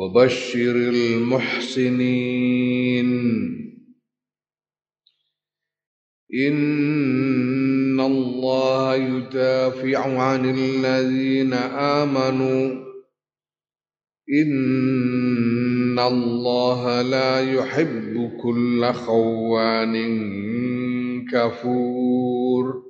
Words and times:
وبشر 0.00 0.76
المحسنين. 0.76 1.90
إن 6.48 8.00
الله 8.00 8.94
يدافع 8.94 10.22
عن 10.22 10.54
الذين 10.58 11.52
آمنوا. 11.52 12.90
إن 14.42 15.98
الله 15.98 17.02
لا 17.02 17.52
يحب 17.54 18.30
كل 18.42 18.92
خوان 18.92 19.96
كفور. 21.32 22.89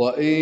وإن 0.00 0.32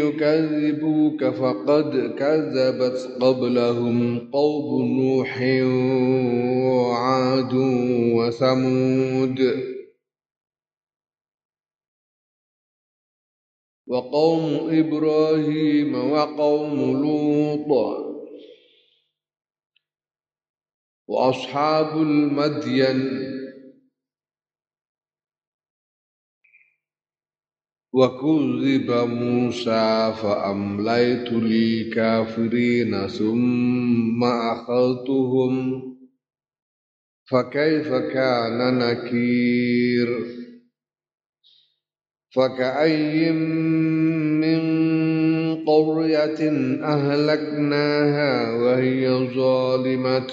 يكذبوك 0.00 1.24
فقد 1.24 2.14
كذبت 2.18 3.18
قبلهم 3.20 4.30
قوم 4.30 4.86
نوح 4.98 5.40
وعاد 6.72 7.54
وثمود 8.16 9.40
وقوم 13.86 14.44
إبراهيم 14.70 16.10
وقوم 16.12 17.02
لوط 17.02 17.70
وأصحاب 21.08 21.96
المدين 22.02 23.23
وكذب 27.94 28.90
موسى 28.90 30.14
فأمليت 30.22 31.32
للكافرين 31.32 33.06
ثم 33.06 34.24
أخذتهم 34.24 35.82
فكيف 37.30 37.88
كان 37.88 38.78
نكير؟ 38.78 40.24
فكأي 42.34 43.32
من 44.42 44.64
قرية 45.64 46.40
أهلكناها 46.82 48.52
وهي 48.52 49.08
ظالمة 49.36 50.32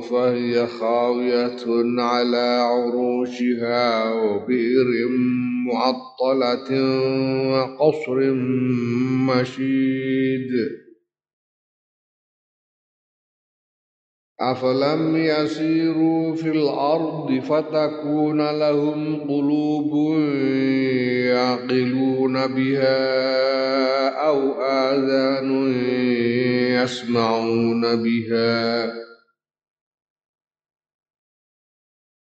فهي 0.00 0.66
خاوية 0.66 1.56
على 2.02 2.60
عروشها 2.60 4.12
وبئر 4.12 4.86
معطلة 6.22 6.70
وقصر 7.50 8.32
مشيد 9.26 10.50
أفلم 14.40 15.16
يسيروا 15.16 16.34
في 16.34 16.48
الأرض 16.48 17.40
فتكون 17.40 18.58
لهم 18.58 19.20
قلوب 19.20 20.16
يعقلون 21.26 22.46
بها 22.46 24.08
أو 24.08 24.52
آذان 24.62 25.74
يسمعون 26.82 28.02
بها 28.02 29.01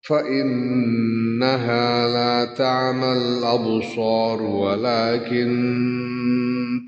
فإنها 0.09 1.87
لا 2.07 2.53
تعمى 2.53 3.11
الأبصار 3.13 4.41
ولكن 4.41 5.51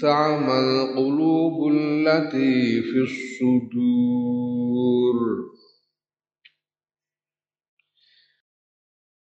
تعمى 0.01 0.59
القلوب 0.59 1.71
التي 1.73 2.81
في 2.81 2.97
الصدور 3.07 4.25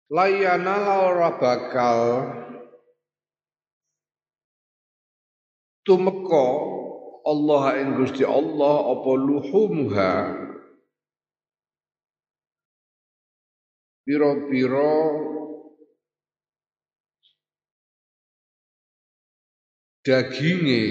layana 0.06 1.02
ora 1.02 1.34
bakal 1.34 1.98
tumeka 5.82 6.46
Allah 7.26 7.62
ing 7.82 7.98
Gusti 7.98 8.22
Allah 8.22 8.74
apa 8.94 9.12
luhumha 9.18 10.12
pira-pira 14.01 14.93
daginge 20.01 20.83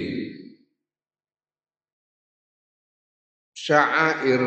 syair 3.54 4.42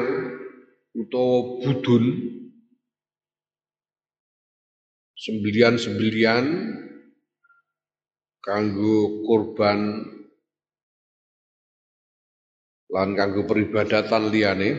utawa 0.96 1.64
budun. 1.64 2.06
Sembilian-sembilian 5.24 6.76
kanggo 8.44 9.24
kurban 9.24 10.04
lan 12.92 13.10
kanggo 13.16 13.48
peribadatan 13.48 14.28
liyane 14.28 14.70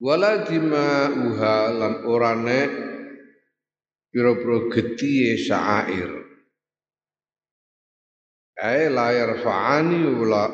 wala 0.00 0.42
dima'uha 0.48 1.56
lan 1.76 1.94
orane 2.08 2.60
pira-pira 4.08 4.72
getihe 4.72 5.36
syair. 5.36 6.10
Ae 8.60 8.92
layar 8.92 9.40
fa'ani 9.40 10.04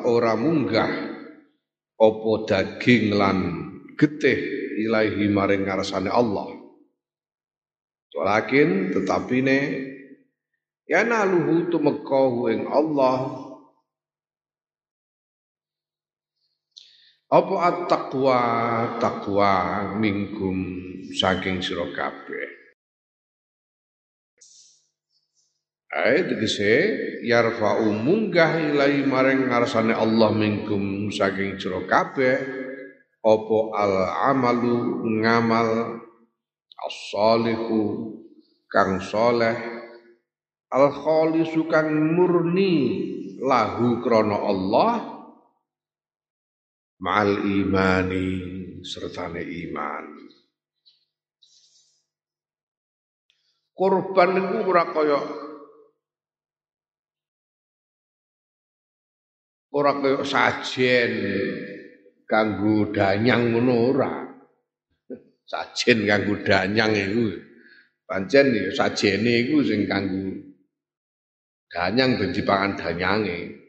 ora 0.07 0.35
munggah 0.39 0.91
apa 1.97 2.31
daging 2.47 3.15
lan 3.15 3.37
getih 3.99 4.39
ilahi 4.87 5.27
maring 5.27 5.67
ngarsane 5.67 6.07
Allah. 6.11 6.55
Walakin 8.17 8.95
tetapi 8.95 9.37
ne 9.45 9.59
ya 10.89 11.03
naluhu 11.03 11.69
tumekahu 11.69 12.49
ing 12.49 12.65
Allah 12.65 13.46
apa 17.27 17.55
at-taqwa 17.59 18.39
taqwa 19.03 19.53
minkum 19.99 20.79
saking 21.11 21.59
sira 21.59 21.83
kabeh? 21.91 22.47
Ae 25.91 26.23
tegese 26.23 26.75
yarfa'u 27.27 27.91
munggah 27.91 28.71
ilai 28.71 29.03
maring 29.03 29.51
ngarsane 29.51 29.91
Allah 29.91 30.31
minkum 30.31 31.11
saking 31.11 31.59
sira 31.59 31.83
kabeh. 31.83 32.63
Apa 33.27 33.59
al 33.75 33.95
amalu 34.31 35.03
ngamal 35.19 35.99
as-salihu 36.87 38.15
kang 38.71 39.03
soleh 39.03 39.57
al 40.71 40.95
khalisu 40.95 41.67
kang 41.67 41.91
murni 41.91 43.03
lahu 43.43 43.99
krana 43.99 44.37
Allah 44.47 45.16
ma'al 47.01 47.45
imani 47.45 48.27
sertane 48.81 49.41
iman. 49.43 50.05
Korban 53.77 54.29
niku 54.33 54.55
ora 54.65 54.83
kaya 54.89 55.19
ora 59.69 59.91
kaya 60.01 60.25
sajen 60.25 61.11
kanggo 62.25 62.89
danyang 62.89 63.53
ngono 63.53 63.73
ora. 63.93 64.13
Sajen 65.45 66.09
kanggo 66.09 66.41
danyang 66.41 66.97
iku. 66.97 67.25
Pancen 68.07 68.55
ya 68.55 68.71
sajene 68.71 69.45
iku 69.45 69.61
sing 69.67 69.85
kanggo 69.85 70.31
danyang 71.67 72.17
ben 72.17 72.31
dipangan 72.31 72.79
danyange 72.79 73.66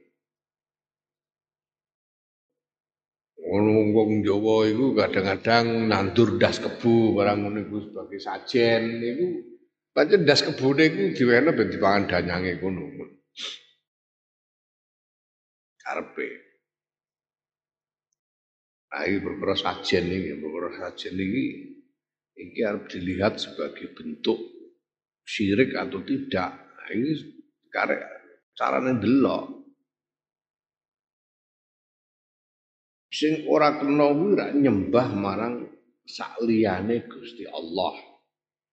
ngono 3.58 3.90
wong 3.90 4.22
Jawa 4.22 4.70
iku 4.70 4.94
kadang-kadang 4.94 5.90
nandur 5.90 6.38
das 6.38 6.62
kebu 6.62 7.19
barang 7.19 7.43
ngono 7.43 7.58
iku 7.66 7.76
sebagai 7.90 8.22
sajen 8.22 8.82
iku 9.02 9.26
pancen 9.90 10.22
das 10.22 10.46
kebune 10.46 10.87
iku 10.87 11.02
diwene 11.19 11.50
ben 11.50 11.66
dipangan 11.75 12.06
danyange 12.06 12.62
ngono 12.62 12.87
karepe 15.82 16.49
ini 18.88 19.20
perkara 19.20 19.52
sajen 19.52 20.08
ini, 20.08 20.32
perkara 20.40 20.69
sajen 20.81 21.20
ini, 21.20 21.44
ini 22.40 22.58
harus 22.64 22.88
dilihat 22.88 23.37
sebagai 23.37 23.93
bentuk 23.93 24.40
syirik 25.28 25.76
atau 25.76 26.00
tidak. 26.08 26.56
Ini 26.88 27.12
karek 27.69 28.00
carane 28.56 28.96
delok. 28.96 29.57
Sing 33.19 33.50
ora 33.50 33.75
kena 33.82 34.15
kuwi 34.15 34.62
nyembah 34.62 35.11
marang 35.11 35.67
sakliyane 36.06 37.11
Gusti 37.11 37.43
Allah. 37.50 37.99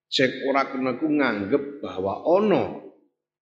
Sing 0.06 0.46
ora 0.46 0.70
kena 0.70 0.94
ku 1.02 1.10
nganggep 1.10 1.82
bahwa 1.82 2.22
ana 2.22 2.86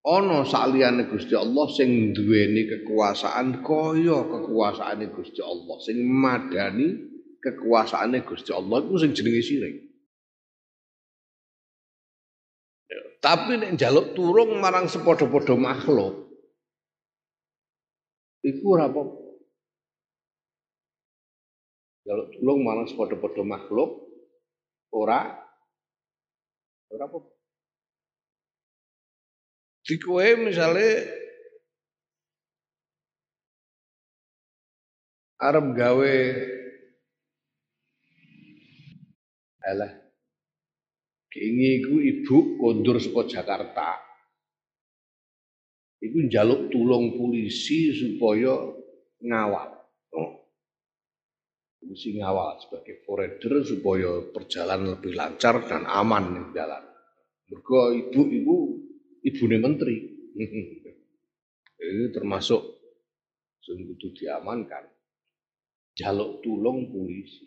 ana 0.05 0.45
saliyane 0.45 1.09
Gusti 1.09 1.33
Allah 1.33 1.65
sing 1.73 2.13
duweni 2.13 2.69
kekuasaan 2.69 3.65
kaya 3.65 4.29
kekuasaane 4.29 5.09
Gusti 5.09 5.41
Allah 5.41 5.77
sing 5.81 6.05
madani 6.05 6.93
kekuasaane 7.41 8.21
Gusti 8.21 8.53
Allah 8.53 8.85
iku 8.85 9.01
sing 9.01 9.17
jenenge 9.17 9.41
sirik 9.41 9.75
tapi 13.25 13.57
nek 13.57 13.81
njaluk 13.81 14.13
turung 14.13 14.61
marang 14.61 14.85
sepadha-padha 14.93 15.57
makhluk 15.57 16.29
iku 18.45 18.77
ora 18.77 18.93
apa 18.93 19.24
Jaluk 22.05 22.29
tulung 22.37 22.61
marang 22.61 22.85
sepadha-padha 22.85 23.43
makhluk 23.49 24.05
ora 24.93 25.25
ora 26.93 27.05
apa 27.09 27.19
di 29.85 29.97
kowe 29.97 30.29
misalnya 30.45 31.01
arep 35.41 35.67
gawe 35.77 36.17
alah 39.65 39.93
keingi 41.35 41.83
iku 41.83 41.95
ibu 41.99 42.37
kondur 42.63 43.03
saka 43.03 43.27
Jakarta. 43.27 43.99
Iku 45.99 46.31
njaluk 46.31 46.71
tulung 46.71 47.17
polisi 47.19 47.91
supaya 47.91 48.55
ngawal. 49.25 49.73
Oh. 50.15 50.44
Polisi 51.85 52.17
ngawal 52.17 52.57
sebagai 52.65 53.05
forader 53.05 53.61
supaya 53.61 54.11
perjalanan 54.33 54.97
lebih 54.97 55.13
lancar 55.13 55.63
dan 55.69 55.85
aman 55.85 56.25
di 56.33 56.43
jalan 56.57 56.95
mergo 57.55 57.93
ibu 57.93 58.23
ibu 58.33 58.57
ibune 59.25 59.57
menteri. 59.61 59.97
Ini 60.35 62.11
termasuk 62.17 62.63
sing 63.65 63.89
kudu 63.89 64.13
diamankan. 64.17 64.85
Jaluk 65.95 66.43
tulung 66.43 66.91
polisi. 66.91 67.47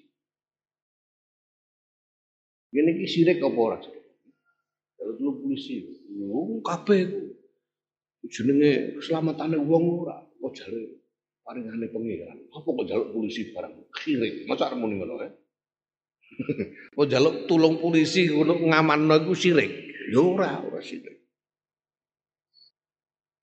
Ini 2.71 2.91
ki 2.95 3.07
sirik 3.09 3.43
apa 3.43 3.59
ora 3.59 3.77
sirik? 3.83 4.05
Jaluk 4.95 5.15
tulung 5.19 5.37
polisi. 5.43 5.83
Wong 6.17 6.63
kabeh 6.63 6.97
iku 7.03 7.21
jenenge 8.31 8.95
keselamatane 8.97 9.59
wong 9.59 9.83
ora. 10.07 10.23
Kok 10.23 10.53
jare 10.55 10.96
paringane 11.47 11.87
pengiran. 11.87 12.35
Apa 12.51 12.67
kok 12.67 12.87
jaluk 12.91 13.15
polisi 13.15 13.55
barang 13.55 13.95
sirik? 14.03 14.43
Masa 14.51 14.67
arep 14.67 14.83
muni 14.83 14.99
ngono 14.99 15.15
ya? 15.23 15.31
Kok 16.99 17.07
jaluk 17.07 17.47
tulung 17.47 17.79
polisi 17.79 18.27
ngono 18.27 18.59
ngamanno 18.59 19.15
iku 19.23 19.31
sirik? 19.31 19.71
Ya 20.11 20.19
ora, 20.19 20.59
ora 20.59 20.83
sirik. 20.83 21.17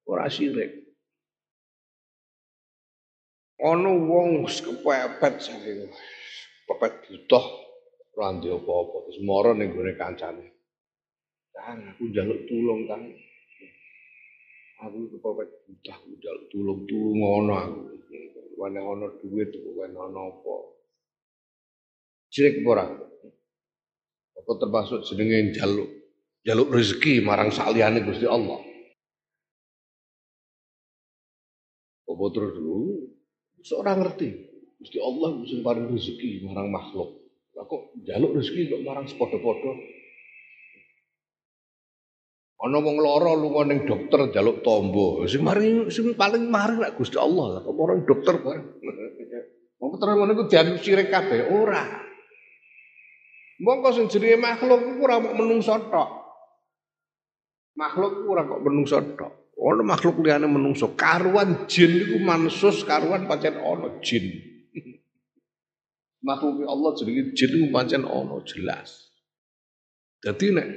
ora 0.04 0.28
sirik. 0.28 0.84
Ana 3.64 3.88
wong 3.88 4.44
kepepet 4.44 5.34
saking 5.40 5.88
pepet 6.68 6.92
butuh 7.08 7.44
ora 8.14 8.36
apa-apa 8.36 8.96
terus 9.08 9.18
mara 9.24 9.56
ning 9.56 9.72
gone 9.72 9.96
kancane. 9.96 10.52
Kang 11.56 11.80
aku 11.88 12.12
njaluk 12.12 12.44
tulung 12.44 12.84
Kang. 12.84 13.08
Aku 14.82 15.06
kepepet 15.06 15.48
aku 15.86 16.08
njaluk 16.18 16.44
tulung 16.50 16.80
tulung 16.90 17.16
ngono 17.22 17.52
aku. 17.54 17.80
Wane 18.58 18.80
ana 18.82 19.06
duit 19.22 19.50
wane 19.78 19.94
ana 19.94 20.20
apa. 20.30 20.54
Sirik 22.34 22.66
ora? 22.66 22.90
Apa 24.34 24.52
termasuk 24.58 25.06
jenenge 25.06 25.54
njaluk 25.54 25.90
jaluk 26.42 26.68
rezeki 26.74 27.22
marang 27.22 27.54
saliyane 27.54 28.02
Gusti 28.02 28.26
Allah. 28.26 28.58
Apa 32.10 32.24
terus 32.34 32.52
dulu? 32.58 33.10
Seorang 33.64 34.04
ngerti. 34.04 34.28
Gusti 34.82 34.98
Allah 35.00 35.38
bisa 35.40 35.56
paring 35.64 35.88
rezeki 35.88 36.44
marang 36.44 36.68
makhluk. 36.68 37.16
Lah 37.54 37.64
kok 37.64 37.96
jaluk 38.02 38.36
rezeki 38.36 38.74
kok 38.74 38.82
marang 38.84 39.06
sepodo-podo? 39.06 39.93
Ana 42.64 42.80
wong 42.80 42.96
lara 42.96 43.36
lunga 43.36 43.68
ning 43.68 43.84
dokter 43.84 44.32
jaluk 44.32 44.64
tombo. 44.64 45.20
Sing 45.28 45.44
mari 45.44 45.84
sing 45.92 46.16
paling 46.16 46.48
mari 46.48 46.80
nek 46.80 46.96
Gusti 46.96 47.20
Allah 47.20 47.60
lah 47.60 47.60
kok 47.60 47.76
orang 47.76 48.08
dokter 48.08 48.40
bareng. 48.40 48.66
Wong 49.84 50.00
terus 50.00 50.16
ngono 50.16 50.32
iku 50.32 50.44
dianggap 50.48 50.80
sirik 50.80 51.12
kabeh 51.12 51.52
ora. 51.52 51.84
Mongko 53.60 53.88
sing 53.92 54.08
jenenge 54.08 54.40
makhluk 54.40 54.80
iku 54.80 55.00
ora 55.04 55.16
mung 55.20 55.36
menungso 55.36 55.76
tok. 55.92 56.10
Makhluk 57.76 58.24
ora 58.32 58.48
kok 58.48 58.62
menungso 58.64 58.96
tok. 59.12 59.32
Ono 59.54 59.84
makhluk 59.84 60.24
liyane 60.24 60.48
menungso, 60.48 60.96
karuan 60.98 61.68
jin 61.70 61.92
iku 62.00 62.16
mansus, 62.18 62.80
karuan 62.82 63.28
pancen 63.28 63.60
ono 63.60 64.00
jin. 64.00 64.24
makhluk 66.28 66.64
Allah 66.64 66.90
jenenge 66.96 67.36
jin 67.36 67.50
iku 67.60 67.66
pancen 67.68 68.08
ono 68.08 68.40
jelas. 68.48 69.12
Dadi 70.24 70.48
nek 70.48 70.68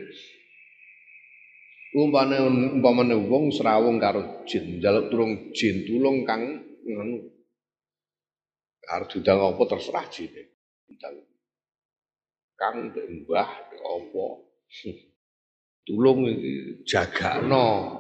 umpamane 1.98 2.38
umpamane 2.78 3.16
wong 3.26 3.50
serawung 3.50 3.98
karo 3.98 4.46
jin, 4.46 4.78
njaluk 4.78 5.10
turung 5.10 5.34
jin 5.58 5.82
tulung 5.90 6.22
kang 6.30 6.62
ngono. 6.86 7.34
Arep 8.88 9.12
didang 9.12 9.42
apa 9.42 9.64
terserah 9.66 10.06
jin. 10.14 10.30
Kang 12.58 12.94
mbek 12.94 13.06
mbah 13.26 13.50
apa. 13.74 14.26
Tulung 15.88 16.28
iki 16.28 16.84
jagakno. 16.84 17.96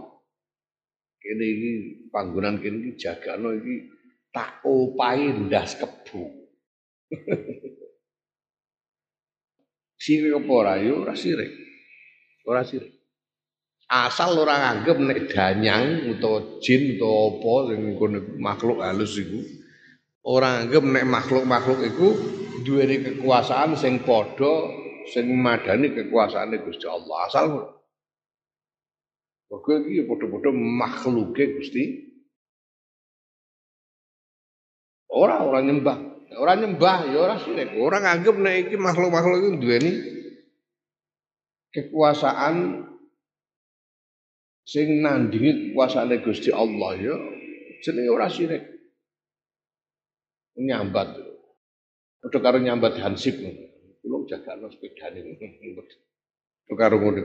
Kene 1.24 1.46
iki 1.48 1.72
panggonan 2.12 2.60
kene 2.60 2.84
iki 2.84 3.00
jagakno 3.00 3.56
iki 3.56 3.88
tak 4.36 4.60
opahi 4.68 5.48
ndas 5.48 5.80
kebu 5.80 6.28
sirik 10.04 10.36
apa 10.36 10.52
ora? 10.52 10.74
Yo 10.84 11.08
ora 11.08 11.16
sirik. 11.16 11.48
Ora 12.44 12.68
sirik 12.68 12.97
asal 13.88 14.36
ora 14.36 14.56
nganggep 14.60 14.98
nek 15.00 15.20
danyang 15.32 16.12
utawa 16.12 16.60
jin 16.60 17.00
utawa 17.00 17.40
apa 17.40 17.54
makhluk 18.36 18.84
halus 18.84 19.16
iku 19.16 19.40
ora 20.28 20.60
nganggep 20.60 20.84
nek 20.84 21.06
makhluk-makhluk 21.08 21.80
iku 21.88 22.08
duweni 22.68 23.00
kekuasaan 23.00 23.80
sing 23.80 24.04
padha 24.04 24.68
sing 25.08 25.32
madani 25.40 25.96
kekuasaane 25.96 26.60
Gusti 26.68 26.84
Allah 26.84 27.18
asal 27.32 27.46
Mergo 29.48 29.72
iki 29.88 30.04
padha-padha 30.04 30.52
makhluke 30.52 31.44
Gusti 31.56 31.84
Ora 35.08 35.42
ora 35.42 35.64
nyembah. 35.64 35.98
Ora 36.38 36.54
nyembah 36.60 37.10
ya 37.10 37.18
ora 37.24 37.36
sirik. 37.42 37.74
Ora 37.80 38.04
nganggep 38.04 38.36
nek 38.38 38.56
iki 38.68 38.76
makhluk-makhluk 38.78 39.40
iki 39.40 39.50
duweni 39.58 39.92
kekuasaan 41.74 42.86
sing 44.68 45.00
nandingi 45.00 45.72
kekuasaane 45.72 46.20
Gusti 46.20 46.52
Allah 46.52 46.92
ya 47.00 47.16
jenenge 47.80 48.12
ora 48.12 48.28
sirik. 48.28 48.64
Nyambat. 50.60 51.24
Padha 52.20 52.38
karo 52.44 52.58
nyambat 52.60 53.00
hansip. 53.00 53.40
Kulo 54.04 54.28
jagakno 54.28 54.68
sepedane. 54.68 55.40
Padha 56.68 56.74
karo 56.76 56.96
ngono. 57.00 57.24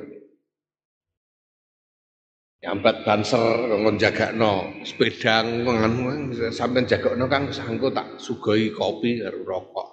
Nyambat 2.63 2.97
banser 3.03 3.75
ngon 3.75 3.99
jagakno 3.99 4.79
sepeda 4.87 5.43
ngono 5.43 6.31
sampean 6.55 6.87
jagakno 6.87 7.27
Kang 7.27 7.51
sangko 7.51 7.91
tak 7.91 8.23
sugoi 8.23 8.71
kopi 8.71 9.19
karo 9.19 9.43
rokok. 9.43 9.89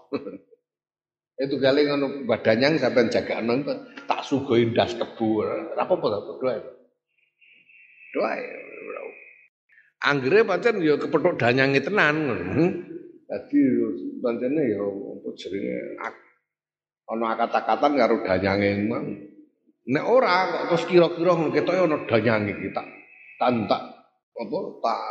Itu 1.39 1.57
kali 1.57 1.87
ngono 1.89 2.29
badannya 2.29 2.77
sampean 2.77 3.09
jagakno 3.09 3.65
tak 4.05 4.21
sugoi 4.21 4.69
ndas 4.69 4.93
tebu. 5.01 5.41
Apa-apa 5.73 6.05
ta 6.13 6.19
doa. 8.13 8.33
Doa. 8.35 9.03
Anggere 9.99 10.47
pancen 10.47 10.79
ya 10.79 10.95
kepethuk 10.95 11.35
danyange 11.35 11.83
tenan 11.83 12.15
ngono. 12.23 12.65
Dadi 13.27 13.59
pancene 14.23 14.63
ya 14.71 14.79
apa 14.79 15.27
jenenge 15.35 15.77
ana 17.09 17.25
akata-akatan 17.35 17.91
karo 17.99 18.15
danyange 18.23 18.67
emang. 18.79 19.05
Nek 19.89 20.05
ora 20.07 20.47
kok 20.47 20.63
terus 20.71 20.83
kira-kira 20.87 21.35
ketoke 21.51 21.83
ana 21.83 21.97
danyange 22.07 22.55
iki 22.55 22.69
tak 22.71 22.87
tak 23.35 23.81
apa 24.39 24.57
tak 24.79 25.01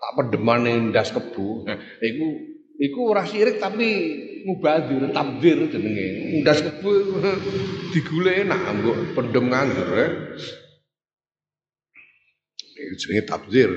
tak 0.00 0.12
pedemane 0.16 0.88
ndas 0.88 1.12
kebu. 1.12 1.68
Iku 2.00 2.26
iku 2.80 3.00
ora 3.12 3.28
sirik 3.28 3.60
tapi 3.60 3.88
mubadir, 4.48 5.04
tabdir 5.12 5.68
jenenge. 5.68 6.40
Ndas 6.40 6.64
kebu 6.64 6.90
digule 7.92 8.32
enak 8.40 8.60
mbok 8.80 8.96
pendem 9.12 9.52
nganggur 9.52 9.88
ya. 10.00 10.08
Iku 10.08 10.69
jenenge 12.96 13.22
tabdir. 13.28 13.70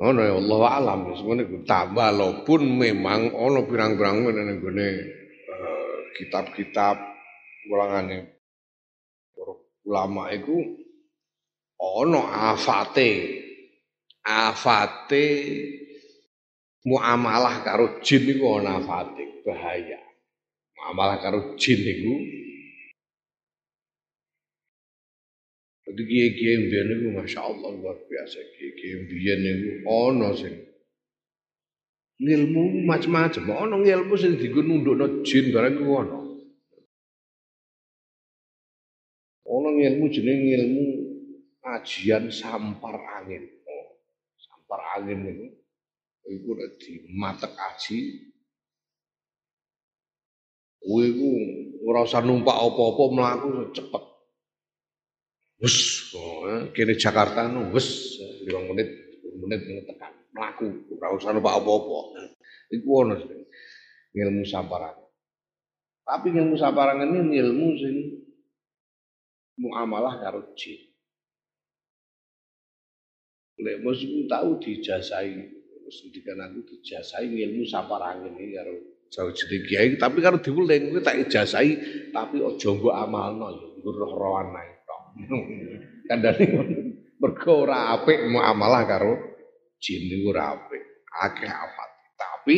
Ono 0.00 0.20
ya 0.24 0.32
Allah 0.32 0.62
alam. 0.80 1.00
Semuanya 1.12 1.44
tambah 1.68 2.08
walaupun 2.08 2.60
memang 2.64 3.36
ono 3.36 3.68
pirang-pirang 3.68 4.24
ngene 4.24 4.52
nggone 4.56 4.88
kitab-kitab 6.16 6.96
ulangane. 7.68 8.40
Ulama 9.84 10.32
iku 10.32 10.56
ono 11.76 12.20
afate. 12.24 13.40
Afate 14.20 15.26
muamalah 16.84 17.64
karo 17.64 18.00
jin 18.00 18.24
iku 18.24 18.60
ono 18.60 18.80
afate. 18.80 19.44
Bahaya. 19.44 20.00
Muamalah 20.80 21.20
karo 21.20 21.38
jin 21.60 21.80
iku 21.84 22.39
Jadi 25.90 26.02
kiai-kiai 26.06 26.56
mbiyen 26.70 26.86
niku 26.86 27.08
masyaallah 27.18 27.70
luar 27.82 27.98
biasa 28.06 28.38
kiai-kiai 28.54 29.10
mbiyen 29.10 29.38
niku 29.42 29.70
ana 29.90 30.30
sing 30.38 30.54
ngilmu 32.22 32.86
macam-macam, 32.86 33.42
ana 33.50 33.76
ngilmu 33.82 34.14
sing 34.14 34.38
dienggo 34.38 34.62
nundukno 34.62 35.26
jin 35.26 35.50
barang 35.50 35.74
ku 35.82 35.84
ana. 35.98 36.18
Ana 39.50 39.68
ngilmu 39.74 40.04
jeneng 40.14 40.38
ngilmu 40.46 40.86
ajian 41.74 42.30
sampar 42.30 42.94
angin. 43.18 43.50
Oh, 43.66 43.98
sampar 44.38 44.78
angin 44.94 45.26
niku 45.26 45.46
iku 46.30 46.54
nek 46.54 46.78
dimatek 46.78 47.50
aji 47.58 47.98
kowe 50.78 51.02
iku 51.02 51.28
ora 51.82 52.06
usah 52.06 52.22
numpak 52.22 52.54
apa-apa 52.54 53.02
mlaku 53.10 53.48
cepet. 53.74 54.09
Wes, 55.60 55.76
eh, 56.16 56.72
kene 56.72 56.96
Jakarta 56.96 57.44
nu 57.44 57.68
wes 57.76 58.16
5 58.48 58.64
menit, 58.72 58.88
10 59.20 59.44
menit 59.44 59.84
tekan. 59.84 60.12
Mlaku, 60.32 60.88
ora 60.96 61.12
usah 61.12 61.36
numpak 61.36 61.60
apa-apa. 61.60 62.16
Iku 62.72 62.88
ono 62.88 63.14
ilmu 64.16 64.42
samparan. 64.48 64.96
Tapi 66.00 66.32
ilmu 66.32 66.56
samparan 66.56 67.04
ini 67.04 67.36
ilmu 67.44 67.66
sing 67.76 67.96
muamalah 69.60 70.16
karo 70.24 70.56
jin. 70.56 70.80
Lek 73.60 73.84
mesti 73.84 74.24
tahu 74.24 74.56
dijasai, 74.56 75.36
mesti 75.84 76.18
kan 76.24 76.40
aku 76.40 76.64
dijasai 76.64 77.28
ilmu 77.28 77.68
samparan 77.68 78.24
ini 78.24 78.56
karo 78.56 78.72
jauh 79.10 79.34
jadi 79.34 79.56
kiai, 79.66 79.90
tapi 80.00 80.24
karo 80.24 80.40
diuling 80.40 80.96
tak 81.04 81.18
ijazai, 81.28 81.70
tapi 82.14 82.40
aja 82.40 82.68
mbok 82.70 82.94
amalno 82.94 83.46
ya, 83.50 83.66
nggo 83.82 83.90
roh-rohan 83.90 84.54
ae. 84.54 84.79
Kandhane 86.08 86.44
mergo 87.20 87.52
ora 87.66 87.94
apik 87.94 88.26
muamalah 88.30 88.82
karo 88.88 89.12
jin 89.78 90.08
niku 90.10 90.32
ora 90.32 90.56
apik. 90.56 90.82
Akeh 91.10 91.50
afat. 91.50 91.90
Tapi 92.14 92.56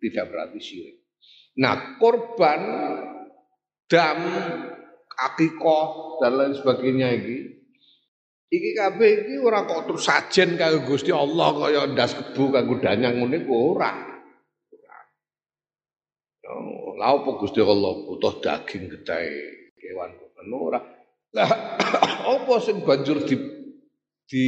tidak 0.00 0.32
berarti 0.32 0.58
syirik. 0.58 0.96
Nah, 1.60 2.00
korban 2.00 2.62
dam 3.86 4.18
akikoh 5.12 6.18
dan 6.24 6.32
lain 6.40 6.56
sebagainya 6.56 7.08
iki 7.12 7.38
iki 8.48 8.70
kabeh 8.72 9.10
iki 9.24 9.34
ora 9.36 9.68
kok 9.68 9.84
terus 9.88 10.08
sajen 10.08 10.56
kanggo 10.56 10.88
Gusti 10.88 11.12
Allah 11.12 11.52
kaya 11.52 11.80
ndas 11.92 12.16
kebu 12.16 12.52
kanggo 12.52 12.80
danyang 12.80 13.20
ngene 13.20 13.44
ora. 13.48 13.92
Oh, 16.52 16.96
lha 16.96 17.08
opo 17.16 17.40
Gusti 17.40 17.60
Allah 17.60 17.92
butuh 18.04 18.40
daging 18.40 18.88
getahe 18.88 19.72
kewan 19.76 20.12
ora. 20.52 20.80
Lah 21.32 21.48
apa 22.36 22.54
sing 22.60 22.84
banjur 22.84 23.24
di 23.24 23.36
di 24.28 24.46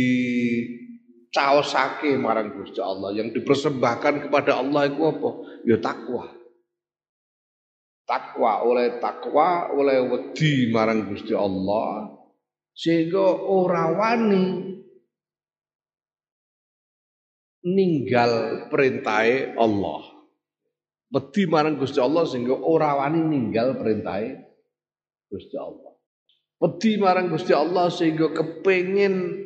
caosake 1.35 2.15
marang 2.15 2.55
Gusti 2.55 2.79
Allah 2.79 3.11
yang 3.17 3.35
dipersembahkan 3.35 4.29
kepada 4.29 4.61
Allah 4.63 4.87
itu 4.87 5.01
apa? 5.03 5.31
Ya 5.67 5.77
takwa. 5.81 6.31
Takwa 8.05 8.61
oleh 8.69 9.01
takwa 9.01 9.73
oleh 9.73 10.05
wedi 10.05 10.69
marang 10.69 11.09
Gusti 11.09 11.33
Allah 11.33 12.13
sehingga 12.77 13.25
ora 13.49 13.97
wani 13.97 14.77
ninggal 17.65 18.69
perintahe 18.69 19.57
Allah. 19.57 20.05
Wedi 21.09 21.49
marang 21.49 21.81
Gusti 21.81 21.97
Allah 21.97 22.29
sehingga 22.29 22.61
ora 22.61 23.01
wani 23.01 23.25
ninggal 23.25 23.81
perintahe 23.81 24.37
Gusti 25.33 25.57
Allah. 25.57 25.94
Wedi 26.65 26.97
marang 26.97 27.29
Gusti 27.29 27.53
Allah 27.53 27.93
sehingga 27.93 28.33
kepengin 28.33 29.37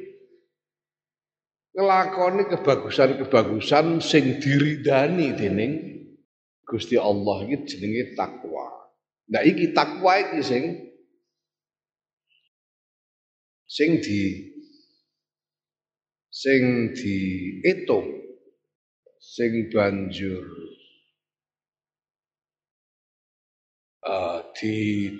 ngelakoni 1.74 2.46
kebagusan-kebagusan 2.46 3.98
sing 3.98 4.38
diridani 4.38 5.34
dening 5.34 5.72
Gusti 6.62 6.94
Allah 6.94 7.42
iki 7.42 7.66
jenenge 7.66 8.14
takwa. 8.14 8.70
Nah 9.34 9.42
iki 9.42 9.74
takwa 9.74 10.14
iki 10.14 10.46
sing 10.46 10.62
sing 13.66 13.98
di 13.98 14.54
sing 16.30 16.94
diitung 16.94 18.14
sing 19.18 19.66
banjur 19.74 20.46
uh, 24.06 24.38
di 24.54 25.10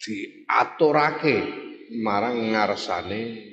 diaturake 0.00 1.36
marang 2.00 2.56
ngarsane 2.56 3.52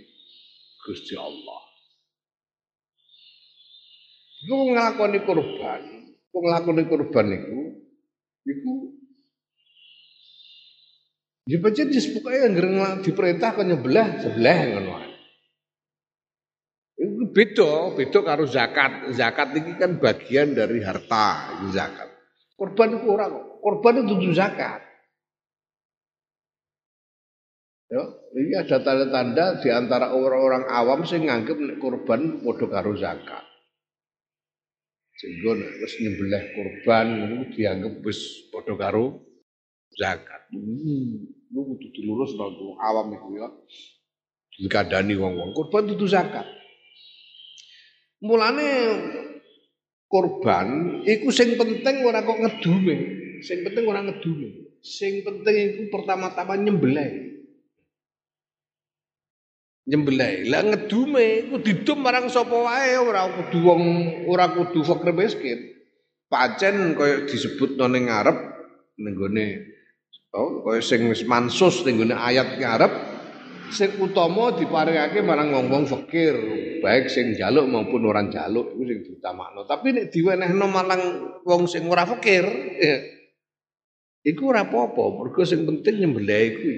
Gusti 0.87 1.19
Allah. 1.19 1.61
Iku 4.47 4.55
nglakoni 4.71 5.19
kurban. 5.27 5.81
Kok 6.31 6.41
nglakoni 6.41 6.83
kurban 6.87 7.27
iku 7.35 7.59
iku 8.47 8.73
Ya 11.47 11.63
pancen 11.63 11.87
disepukake 11.87 12.43
anggere 12.43 12.99
diperintah 13.07 13.55
kok 13.55 13.63
nyebelah 13.63 14.19
sebelah 14.19 14.57
ngono 14.67 14.91
ae. 14.99 15.11
Itu 16.99 17.31
beda, 17.31 17.95
beda 17.95 18.19
karo 18.19 18.43
zakat. 18.43 19.15
Zakat 19.15 19.55
ini 19.55 19.79
kan 19.79 19.95
bagian 19.95 20.51
dari 20.51 20.83
harta, 20.83 21.55
itu 21.55 21.71
zakat. 21.71 22.09
Korban 22.59 22.99
itu 22.99 23.07
orang, 23.07 23.31
korban 23.63 24.03
itu 24.03 24.05
tujuh 24.11 24.33
zakat. 24.35 24.86
Ya, 27.87 28.03
ini 28.35 28.51
ada 28.51 28.83
tanda-tanda 28.83 29.63
di 29.63 29.71
antara 29.71 30.11
orang-orang 30.11 30.67
awam 30.67 31.07
sing 31.07 31.23
nganggep 31.23 31.79
korban 31.79 32.43
padha 32.43 32.67
karo 32.67 32.91
zakat. 32.99 33.47
Sehingga 35.15 35.55
wis 35.55 35.93
nyembelih 36.03 36.43
korban 36.51 37.07
itu 37.15 37.37
dianggap 37.55 38.03
wis 38.03 38.51
padha 38.51 38.75
karo 38.75 39.23
zakat. 39.95 40.51
Hmm, 40.51 41.31
lu 41.47 41.61
kudu 41.63 41.87
dilurus 41.95 42.35
nang 42.35 42.75
awam 42.75 43.15
iku 43.15 43.39
ya. 43.39 43.47
Dikadani 44.59 45.15
wong-wong 45.15 45.55
korban 45.55 45.87
itu 45.87 46.11
zakat. 46.11 46.43
Mulane 48.19 48.67
korban 50.11 50.67
iku 51.07 51.31
sing 51.31 51.55
penting 51.55 52.03
ora 52.03 52.19
kok 52.19 52.35
ngedume. 52.35 52.95
Sing 53.47 53.63
penting 53.63 53.87
ora 53.87 54.03
ngedume. 54.03 54.75
Sing 54.83 55.23
penting 55.23 55.55
iku 55.55 55.83
pertama-tama 55.87 56.59
nyembelih 56.59 57.26
nyembelih. 59.87 60.51
Lah 60.51 60.61
ngedume 60.67 61.47
iku 61.47 61.63
didum 61.63 62.03
marang 62.03 62.27
sapa 62.27 62.53
wae 62.53 62.99
ora 62.99 63.31
kudu 63.31 63.57
wong 63.63 63.83
ora 64.27 64.51
kudu 64.51 64.83
fakir 64.83 65.15
miskin. 65.15 65.59
Pancen 66.27 66.99
kaya 66.99 67.23
disebut 67.23 67.79
ning 67.79 68.11
ngarep 68.11 68.35
ning 68.99 69.15
gone 69.15 69.47
oh 70.35 70.59
kaya 70.67 70.83
sing 70.83 71.07
wis 71.07 71.23
mansus 71.23 71.87
ning 71.87 72.03
ayat 72.11 72.59
ngarep 72.59 72.91
sing 73.71 73.99
utama 73.99 74.55
diparingake 74.55 75.19
marang 75.23 75.51
wong-wong 75.51 75.83
fakir, 75.87 76.35
baik 76.79 77.11
sing 77.11 77.35
jaluk 77.35 77.67
maupun 77.67 78.07
orang 78.07 78.31
jaluk 78.31 78.71
iku 78.75 78.83
sing 78.87 78.99
diutamakno. 79.03 79.67
Tapi 79.67 79.87
nek 79.91 80.05
diwenehno 80.07 80.65
marang 80.71 81.01
wong 81.43 81.67
sing 81.67 81.83
ora 81.91 82.07
fakir, 82.07 82.47
ya, 82.79 82.97
iku 84.31 84.55
ora 84.55 84.63
apa-apa, 84.63 85.03
mergo 85.19 85.43
sing 85.43 85.67
penting 85.67 85.99
nyembelih 85.99 86.47
kuwi. 86.59 86.75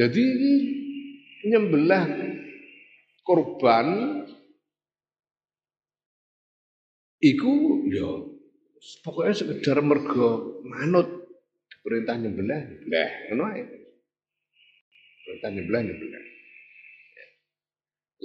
Jadi 0.00 0.24
nyembelah 1.44 2.08
korban 3.20 3.86
iku 7.20 7.84
ya 7.92 8.08
pokoknya 9.04 9.34
sekedar 9.36 9.84
mergo 9.84 10.64
manut 10.64 11.04
perintah 11.84 12.16
nyembelah 12.16 12.64
nyembelah 12.64 13.10
ngono 13.28 13.44
ae. 13.52 13.64
Perintah 15.20 15.50
nyembelah 15.52 15.80
nyembelah. 15.84 16.24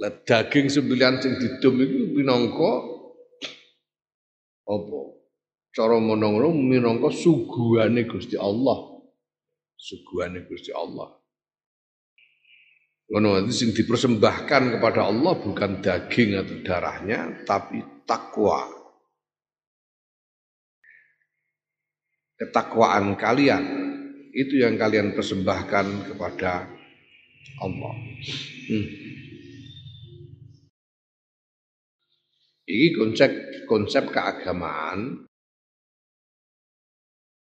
Lah 0.00 0.12
daging 0.24 0.72
sembilan 0.72 1.12
sing 1.20 1.36
didum 1.36 1.76
iku 1.76 1.96
minangka 2.16 2.72
apa? 4.64 5.00
Cara 5.76 6.00
ngono 6.00 6.56
minangka 6.56 7.12
suguhane 7.12 8.08
Gusti 8.08 8.40
Allah. 8.40 8.96
Suguhane 9.76 10.40
Gusti 10.48 10.72
Allah. 10.72 11.25
Ngono 13.06 13.38
itu 13.46 13.52
sing 13.54 13.70
dipersembahkan 13.70 14.78
kepada 14.78 15.06
Allah 15.06 15.38
bukan 15.38 15.78
daging 15.78 16.42
atau 16.42 16.56
darahnya 16.66 17.46
tapi 17.46 17.78
takwa. 18.02 18.66
Ketakwaan 22.36 23.14
kalian 23.14 23.64
itu 24.34 24.58
yang 24.60 24.74
kalian 24.76 25.14
persembahkan 25.14 26.12
kepada 26.12 26.66
Allah. 27.62 27.94
Hmm. 28.68 28.88
Ini 32.66 32.86
konsep 32.98 33.30
konsep 33.70 34.10
keagamaan 34.10 35.30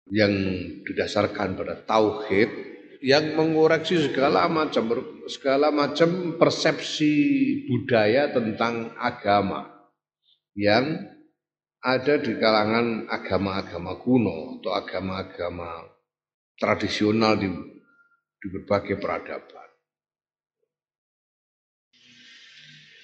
yang 0.09 0.33
didasarkan 0.83 1.53
pada 1.53 1.77
tauhid 1.85 2.70
yang 3.01 3.33
mengoreksi 3.33 3.97
segala 3.97 4.45
macam 4.45 4.93
segala 5.25 5.73
macam 5.73 6.37
persepsi 6.37 7.13
budaya 7.65 8.29
tentang 8.29 8.93
agama 9.01 9.73
yang 10.53 11.09
ada 11.81 12.21
di 12.21 12.37
kalangan 12.37 13.09
agama-agama 13.09 13.97
kuno 14.05 14.61
atau 14.61 14.71
agama-agama 14.77 15.89
tradisional 16.61 17.41
di, 17.41 17.49
di 18.37 18.47
berbagai 18.53 19.01
peradaban. 19.01 19.69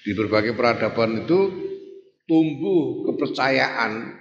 Di 0.06 0.14
berbagai 0.14 0.54
peradaban 0.54 1.26
itu 1.26 1.40
tumbuh 2.30 3.10
kepercayaan 3.10 4.14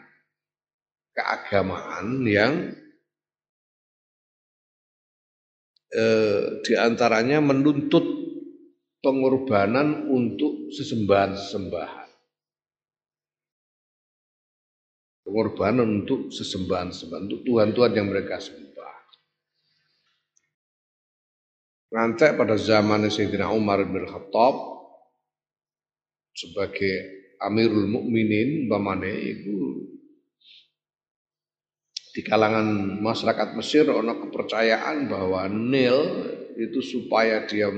keagamaan 1.14 2.26
yang 2.26 2.74
eh, 5.92 6.62
di 6.64 6.74
antaranya 6.76 7.40
menuntut 7.40 8.06
pengorbanan 9.00 10.12
untuk 10.12 10.74
sesembahan-sesembahan. 10.74 12.10
Pengorbanan 15.28 16.04
untuk 16.04 16.32
sesembahan-sesembahan, 16.32 17.24
untuk 17.28 17.42
Tuhan-Tuhan 17.44 17.92
yang 17.96 18.08
mereka 18.08 18.40
sembah. 18.40 18.68
Nanti 21.88 22.28
pada 22.36 22.56
zaman 22.60 23.08
Sayyidina 23.08 23.52
Umar 23.52 23.84
bin 23.88 24.08
Khattab 24.08 24.56
sebagai 26.36 26.94
Amirul 27.44 27.88
Mukminin, 27.88 28.68
bamane 28.68 29.14
itu 29.14 29.88
di 32.18 32.26
kalangan 32.26 32.98
masyarakat 32.98 33.54
Mesir 33.54 33.86
ono 33.94 34.18
kepercayaan 34.18 35.06
bahwa 35.06 35.46
Nil 35.54 36.26
itu 36.58 36.82
supaya 36.82 37.46
dia 37.46 37.70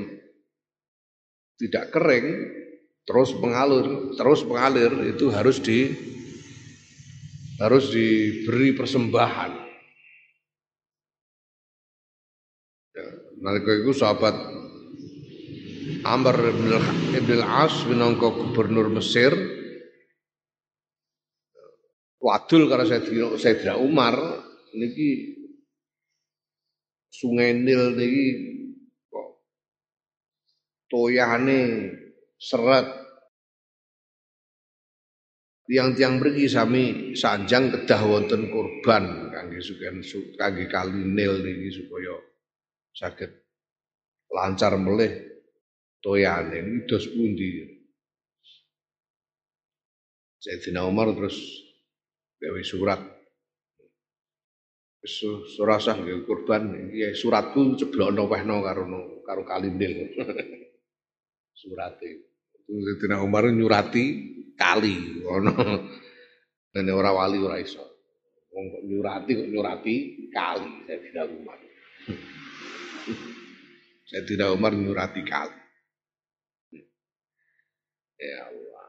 tidak 1.59 1.91
kering 1.91 2.47
terus 3.03 3.35
mengalir 3.35 4.15
terus 4.15 4.47
mengalir 4.47 5.11
itu 5.11 5.27
harus 5.27 5.59
di 5.59 5.91
harus 7.59 7.91
diberi 7.91 8.71
persembahan. 8.71 9.51
Ya, 12.95 13.07
nalika 13.43 13.75
itu 13.75 13.91
sahabat 13.91 14.39
Amr 16.07 16.37
bin 16.55 17.27
Al-As 17.43 17.83
minangka 17.91 18.31
gubernur 18.31 18.87
Mesir 18.87 19.58
wadul 22.19 22.67
karo 22.67 22.83
Sayyidina 22.83 23.79
Umar 23.79 24.15
niki 24.75 25.39
Sungai 27.09 27.57
Nil 27.57 27.97
niki 27.97 28.25
kok 29.09 29.29
toyane 30.91 31.89
seret. 32.37 32.87
Tiang-tiang 35.69 36.17
mriki 36.17 36.49
sami 36.49 37.13
sanjang 37.13 37.69
kedah 37.69 38.01
wonten 38.01 38.49
kurban 38.49 39.29
kangge 39.29 39.61
suken 39.61 40.01
kangge 40.37 40.65
kali 40.69 41.01
Nil 41.01 41.45
niki 41.45 41.69
supaya 41.81 42.15
saged 42.93 43.31
lancar 44.29 44.77
melih 44.77 45.13
toyane 46.03 46.61
niki 46.61 46.85
dos 46.85 47.05
pundi? 47.09 47.49
Sayyidina 50.39 50.87
Umar 50.87 51.11
terus 51.17 51.35
gawe 52.39 52.61
surat. 52.63 53.01
Surasah 55.55 55.95
gawe 55.95 56.21
kurban 56.27 56.91
ya 56.91 57.11
suratku 57.15 57.75
ceblokno 57.79 58.27
wehno 58.27 58.63
karo 58.63 58.83
karo 59.23 59.41
kalindil. 59.47 60.11
Surate. 61.59 62.09
Sayyidina 62.69 63.19
Umar 63.19 63.51
nyurati 63.51 64.03
kali 64.55 65.23
ngono. 65.23 65.51
Dene 66.71 66.91
ora 66.95 67.11
wali 67.11 67.35
ora 67.35 67.59
iso. 67.59 67.83
Wong 68.49 68.65
kok 68.71 68.83
nyurati 68.87 69.31
kok 69.35 69.49
nyurati 69.51 69.95
kali 70.31 70.71
Sayyidina 70.87 71.21
Umar. 71.27 71.59
Sayyidina 74.09 74.45
Umar 74.55 74.71
nyurati 74.75 75.21
kali. 75.27 75.59
Ya 78.19 78.39
Allah. 78.47 78.87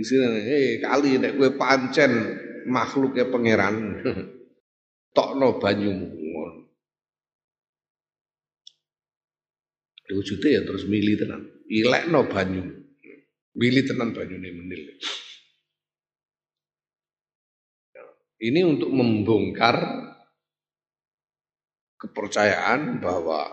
Sini 0.00 0.40
eh 0.48 0.80
kali 0.80 1.20
nek 1.20 1.36
kowe 1.36 1.50
pancen 1.56 2.12
makhluknya 2.66 3.28
pangeran. 3.28 3.76
Tokno 5.16 5.60
banyumu 5.60 6.08
ngono 6.08 6.62
wujudnya 10.12 10.60
ya 10.60 10.62
terus 10.68 10.84
milih 10.86 11.16
tenan. 11.16 11.42
Ilekno 11.66 12.28
banyu. 12.28 12.64
Milih 13.56 13.82
tenan 13.84 14.16
banyune 14.16 14.48
menil. 14.52 14.82
Ini 18.42 18.60
untuk 18.66 18.90
membongkar 18.90 19.76
kepercayaan 22.00 22.98
bahwa 22.98 23.46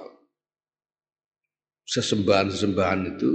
sesembahan-sesembahan 1.86 3.02
itu 3.13 3.32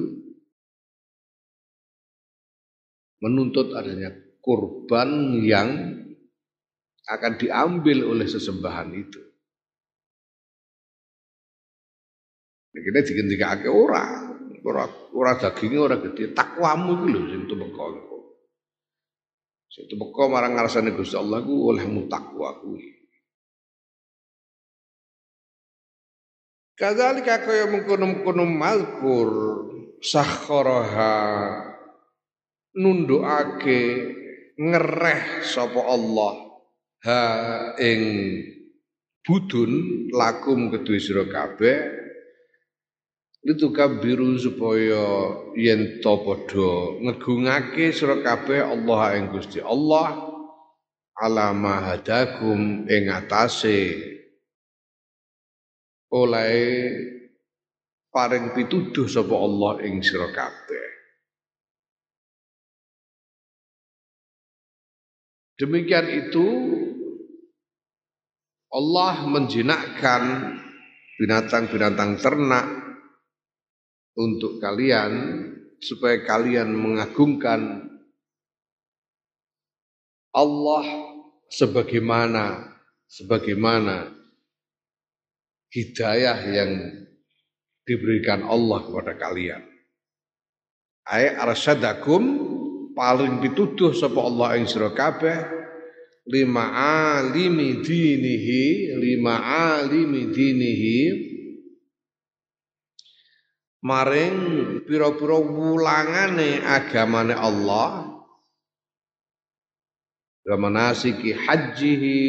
menuntut 3.22 3.70
adanya 3.78 4.10
kurban 4.44 5.40
yang 5.40 5.68
akan 7.08 7.32
diambil 7.40 8.04
oleh 8.12 8.28
sesembahan 8.28 8.92
itu. 8.92 9.20
Kita 12.74 13.00
digendikake 13.00 13.70
ora, 13.72 14.28
ora 14.66 14.84
ora 15.16 15.32
dagingnya 15.40 15.80
ora 15.80 15.96
gede, 15.96 16.36
takwamu 16.36 17.00
itu 17.00 17.06
lho 17.16 17.20
sing 17.32 17.42
tumeka 17.48 17.84
iku. 17.96 18.18
Sing 19.72 19.84
tumeka 19.88 20.28
marang 20.28 20.52
ngarsane 20.52 20.92
Gusti 20.92 21.16
Allah 21.16 21.40
ku 21.40 21.70
oleh 21.72 21.86
mutakwa 21.88 22.60
kuwi. 22.60 22.92
Kadzalika 26.74 27.46
kaya 27.46 27.70
mengkono-mengkono 27.70 28.44
mazkur 28.50 29.30
sakharaha 30.02 31.14
nundukake 32.74 33.80
ngereh 34.58 35.42
sapa 35.42 35.80
Allah. 35.82 36.32
Ha 37.04 37.20
ing 37.82 38.00
budun 39.20 39.72
lakum 40.14 40.72
kedue 40.72 40.98
sira 41.02 41.26
kabeh. 41.28 42.02
Itu 43.44 43.76
kabiru 43.76 44.40
supaya 44.40 45.04
yen 45.52 46.00
to 46.00 46.14
padha 46.24 46.96
ngegungake 47.04 47.92
sira 47.92 48.24
kabeh 48.24 48.64
Allah 48.64 49.20
ing 49.20 49.28
Gusti 49.28 49.60
Allah. 49.60 50.32
Alama 51.14 51.92
hadakum 51.92 52.88
ing 52.88 53.12
atase. 53.12 54.00
Oleh 56.14 56.54
paring 58.08 58.54
pituduh 58.54 59.10
sapa 59.10 59.34
Allah 59.34 59.84
ing 59.84 60.00
sira 60.00 60.32
kabeh. 60.32 60.93
Demikian 65.54 66.10
itu 66.10 66.46
Allah 68.74 69.22
menjinakkan 69.30 70.22
binatang-binatang 71.22 72.18
ternak 72.18 72.66
untuk 74.18 74.58
kalian 74.58 75.12
supaya 75.78 76.26
kalian 76.26 76.74
mengagungkan 76.74 77.86
Allah 80.34 80.84
sebagaimana 81.54 82.74
sebagaimana 83.06 84.10
hidayah 85.70 86.38
yang 86.50 86.70
diberikan 87.86 88.42
Allah 88.42 88.82
kepada 88.82 89.14
kalian. 89.14 89.62
Ay 91.06 91.30
arsyadakum 91.30 92.43
paling 92.94 93.42
dituduh 93.42 93.92
sapa 93.92 94.22
Allah 94.22 94.56
ing 94.58 94.70
sira 94.70 94.94
kabeh 94.94 95.38
lima 96.30 96.64
alimi 97.18 97.84
dinihi 97.84 98.96
lima 98.96 99.34
alimi 99.76 100.32
dinihi 100.32 101.00
maring 103.84 104.38
pira-pira 104.88 105.36
wulangane 105.36 106.64
agamane 106.64 107.34
Allah 107.36 108.14
Ramanasiki 110.44 111.32
hajihi 111.32 112.20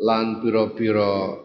lan 0.00 0.40
pira-pira 0.40 1.36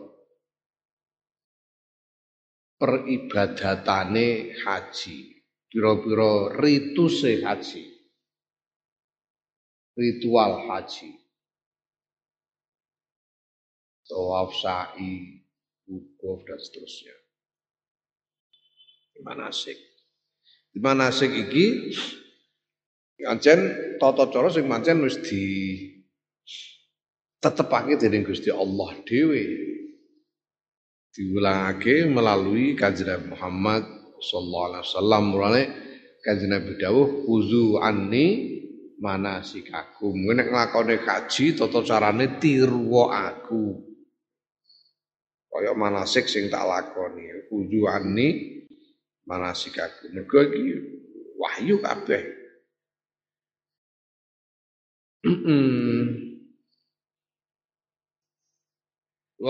peribadatane 2.80 4.56
haji. 4.64 5.33
Pira-pira 5.74 6.54
rituse 6.62 7.42
haji. 7.42 7.82
Ritual 9.98 10.70
haji. 10.70 11.10
Tawaf 14.06 14.54
sa'i, 14.54 15.42
wukuf 15.90 16.46
dan 16.46 16.62
seterusnya. 16.62 17.16
Manasik. 19.26 19.80
Di 20.74 20.78
manasik 20.78 21.32
iki 21.34 21.94
ancen 23.30 23.60
tata 24.02 24.30
cara 24.30 24.50
sing 24.50 24.66
pancen 24.68 25.06
wis 25.06 25.22
di 25.22 25.46
tetepake 27.40 27.96
dening 28.02 28.26
Gusti 28.26 28.50
Allah 28.50 28.90
dhewe 29.06 29.44
diulangake 31.14 32.10
melalui 32.10 32.74
kanjeng 32.74 33.30
Muhammad 33.30 33.86
sallallahu 34.24 34.66
alaihi 34.72 34.84
wasallam. 34.88 35.22
Mulane 35.30 35.64
kanjeng 36.24 36.52
Nabi 36.56 36.72
dawuh 36.80 37.28
uzu 37.28 37.84
anni 37.84 38.28
manasikakum 39.04 40.16
nek 40.32 40.48
nglakone 40.48 40.96
kaji 41.04 41.60
tata 41.60 41.84
carane 41.84 42.40
tiru 42.40 43.12
aku. 43.12 43.84
Kaya 45.52 45.76
manasik 45.76 46.32
sing 46.32 46.48
tak 46.48 46.64
lakoni. 46.64 47.52
Uzu 47.52 47.86
anni 47.92 48.28
manasikakum 49.28 50.16
mergo 50.16 50.40
iki 50.40 50.74
wahyu 51.36 51.84
kabeh. 51.84 52.24
Wa 55.24 55.32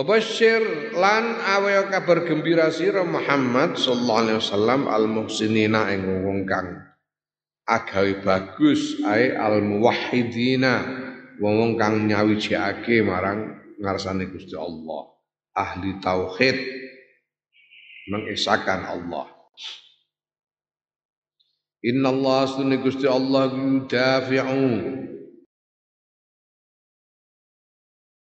basyir 0.02 0.90
lan 0.98 1.38
awe 1.38 1.94
kabar 1.94 2.26
gembira 2.26 2.74
sira 2.74 3.06
Muhammad 3.06 3.78
sallallahu 3.78 4.22
alaihi 4.26 4.40
wasallam 4.42 4.82
al 4.90 5.06
muhsinina 5.06 5.94
ing 5.94 6.26
wong 6.26 6.50
kang 6.50 6.82
agawe 7.70 8.18
bagus 8.26 8.98
ae 9.06 9.38
al 9.38 9.62
muwahhidina 9.62 10.82
wong 11.38 11.78
kang 11.78 12.10
nyawijake 12.10 13.06
marang 13.06 13.62
ngarsane 13.78 14.34
Gusti 14.34 14.58
Allah 14.58 15.14
ahli 15.54 16.02
tauhid 16.02 16.58
mengesahkan 18.10 18.84
Allah. 18.90 19.30
Inna 21.84 22.10
Allah 22.16 22.42
sunni 22.48 22.80
Gusti 22.80 23.06
Allah 23.06 23.52
yudafi'u 23.52 24.64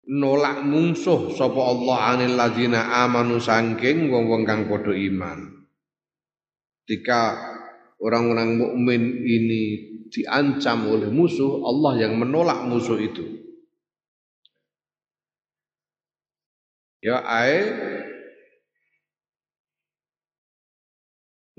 nolak 0.08 0.63
mungsuh 0.63 1.36
sapa 1.36 1.60
Allah 1.60 2.15
anil 2.15 2.36
ladina 2.39 3.04
amanu 3.04 3.43
sangking 3.43 4.08
wong-wong 4.08 4.48
kang 4.48 4.72
padha 4.72 4.96
iman. 4.96 5.67
Ketika 6.88 7.36
orang-orang 8.00 8.56
mukmin 8.56 9.28
ini 9.28 9.63
diancam 10.08 10.88
oleh 10.88 11.12
musuh, 11.12 11.60
Allah 11.67 12.08
yang 12.08 12.15
menolak 12.15 12.63
musuh 12.63 12.96
itu. 12.96 13.28
Ya 17.04 17.20
ai 17.28 17.67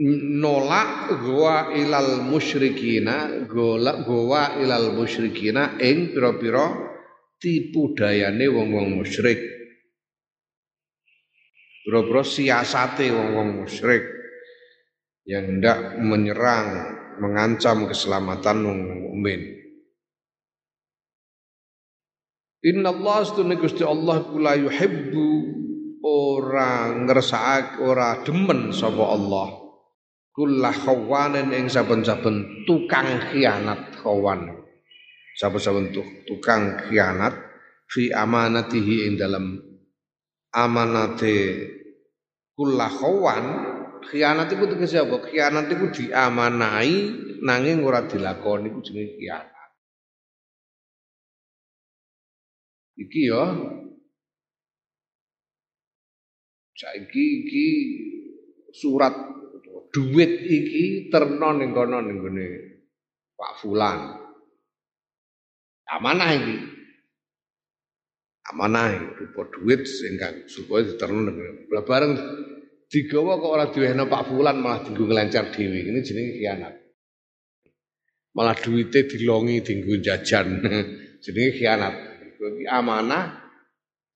nolak 0.00 1.20
goa 1.20 1.74
ilal 1.74 2.22
musyrikina 2.22 3.46
gola 3.50 4.02
goa 4.06 4.56
ilal 4.62 4.94
musyrikina 4.94 5.74
ing 5.82 6.14
pira-pira 6.14 6.97
tipu 7.38 7.94
dayane 7.94 8.46
wong-wong 8.50 8.98
musyrik. 8.98 9.38
Bro-bro 11.86 12.20
siasate 12.20 13.08
wong-wong 13.08 13.64
musyrik 13.64 14.04
yang 15.24 15.56
hendak 15.56 15.96
menyerang, 16.02 16.68
mengancam 17.22 17.88
keselamatan 17.88 18.58
wong 18.66 18.78
mukmin. 19.08 19.40
Inna 22.58 22.90
Allah 22.90 23.22
astune 23.22 23.54
Gusti 23.54 23.86
Allah 23.86 24.18
kula 24.26 24.58
yuhibbu 24.58 25.30
ora 26.02 26.90
ngersakake 26.90 27.78
ora 27.80 28.18
demen 28.26 28.74
sapa 28.74 29.14
Allah. 29.14 29.48
Kullah 30.34 30.74
khawanin 30.74 31.54
ing 31.54 31.66
saben-saben 31.66 32.66
tukang 32.66 33.30
khianat 33.30 33.94
khawan 34.02 34.67
saben-saben 35.38 35.94
tukang 36.26 36.90
khianat 36.90 37.30
fi 37.86 38.10
amanatihi 38.10 39.06
ing 39.06 39.14
dalam 39.14 39.54
amanate 40.50 41.38
kula 42.58 42.90
khawan 42.90 43.44
khianat 44.02 44.50
iku 44.50 44.66
tegese 44.66 44.98
apa 44.98 45.22
khianat 45.30 45.70
iku 45.70 45.94
diamanai 45.94 46.94
nanging 47.38 47.86
ora 47.86 48.02
dilakoni 48.02 48.66
iku 48.74 48.80
jenenge 48.82 49.14
khianat. 49.14 49.70
Iki 52.98 53.20
ya. 53.30 53.44
Saiki 56.78 57.24
iki 57.42 57.66
surat 58.74 59.14
duit 59.94 60.32
iki 60.46 61.10
terno 61.10 61.54
ning 61.54 61.70
kono 61.74 62.02
ning 62.02 62.18
Pak 63.38 63.52
Fulan 63.62 64.27
Amanah 65.88 66.30
ini. 66.36 66.56
amanah 68.48 68.96
rupa 69.20 69.44
duit 69.52 69.84
sehingga 69.84 70.48
supaya 70.48 70.88
diterno 70.88 71.28
negara. 71.28 71.84
Bareng 71.84 72.12
digawa 72.88 73.36
kok 73.36 73.52
ora 73.52 73.66
diwehno 73.68 74.08
Pak 74.08 74.32
Fulan 74.32 74.56
malah 74.64 74.80
dienggo 74.84 75.04
nglancar 75.04 75.52
dhewe. 75.52 75.84
Ini 75.84 76.00
jenenge 76.00 76.32
khianat. 76.40 76.74
Malah 78.32 78.56
duitnya 78.56 79.04
dilongi 79.04 79.60
dienggo 79.60 80.00
jajan. 80.00 80.64
jenenge 81.24 81.50
khianat. 81.60 81.94
Iki 82.40 82.64
amanah 82.64 83.24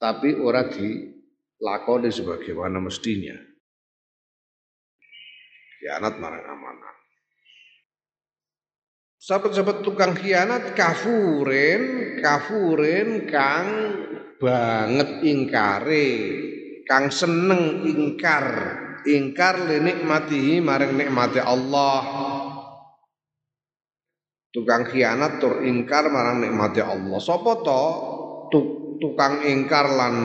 tapi 0.00 0.32
ora 0.32 0.64
dilakoni 0.64 2.08
sebagaimana 2.08 2.80
mestinya. 2.80 3.36
Khianat 5.76 6.14
marang 6.16 6.44
amanah. 6.46 7.01
Sahabat-sahabat 9.22 9.86
tukang 9.86 10.18
khianat 10.18 10.74
kafurin, 10.74 12.18
kafurin 12.18 13.30
kang 13.30 13.70
banget 14.42 15.22
ingkare, 15.22 16.10
kang 16.82 17.06
seneng 17.06 17.86
ingkar, 17.86 18.46
ingkar 19.06 19.70
li 19.70 19.78
nikmatihi 19.78 20.58
maring 20.58 20.98
nikmati 20.98 21.38
Allah. 21.38 22.02
Tukang 24.50 24.90
khianat 24.90 25.38
tur 25.38 25.62
ingkar 25.62 26.10
marang 26.10 26.42
nikmati 26.42 26.82
Allah. 26.82 27.22
Sopo 27.22 27.62
to 27.62 27.82
tukang 28.98 29.46
ingkar 29.46 29.86
lan 29.86 30.16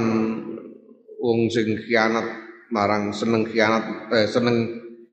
wong 1.22 1.54
sing 1.54 1.78
khianat 1.86 2.26
marang 2.74 3.14
seneng 3.14 3.46
khianat 3.46 4.10
eh, 4.10 4.26
seneng 4.26 4.58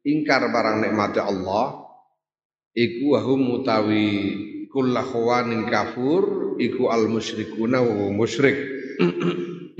ingkar 0.08 0.48
marang 0.48 0.80
nikmati 0.80 1.20
Allah 1.20 1.83
iku 2.74 3.14
wahum 3.14 3.40
mutawi 3.54 4.06
kullakhwanin 4.74 5.70
kafur 5.70 6.58
iku 6.58 6.90
al 6.90 7.06
musyrikuna 7.06 7.78
wa 7.80 8.10
musyrik. 8.10 8.58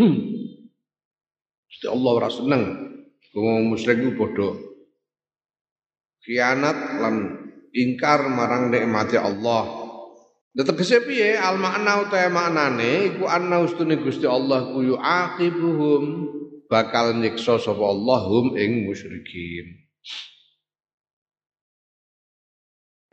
Gusti 1.70 1.86
Allah 1.90 2.10
ora 2.14 2.30
seneng. 2.30 2.64
Wong 3.34 3.74
musyrik 3.74 3.98
ku 3.98 4.14
padha 4.14 4.54
khianat 6.22 7.02
lan 7.02 7.14
ingkar 7.74 8.30
marang 8.30 8.70
nikmati 8.70 9.18
Allah. 9.18 9.82
Tegese 10.54 11.02
piye? 11.02 11.34
Al 11.34 11.58
makna 11.58 12.06
utawa 12.06 12.30
maknane 12.30 13.10
iku 13.10 13.26
anna 13.26 13.58
ustune 13.58 13.98
Gusti 13.98 14.22
Allah 14.22 14.70
ku 14.70 14.86
yuaqibuhum 14.86 16.04
bakal 16.70 17.18
nyiksa 17.18 17.58
sapa 17.58 17.82
Allah 17.82 18.20
hum 18.30 18.54
ing 18.54 18.86
musyrikin. 18.86 19.82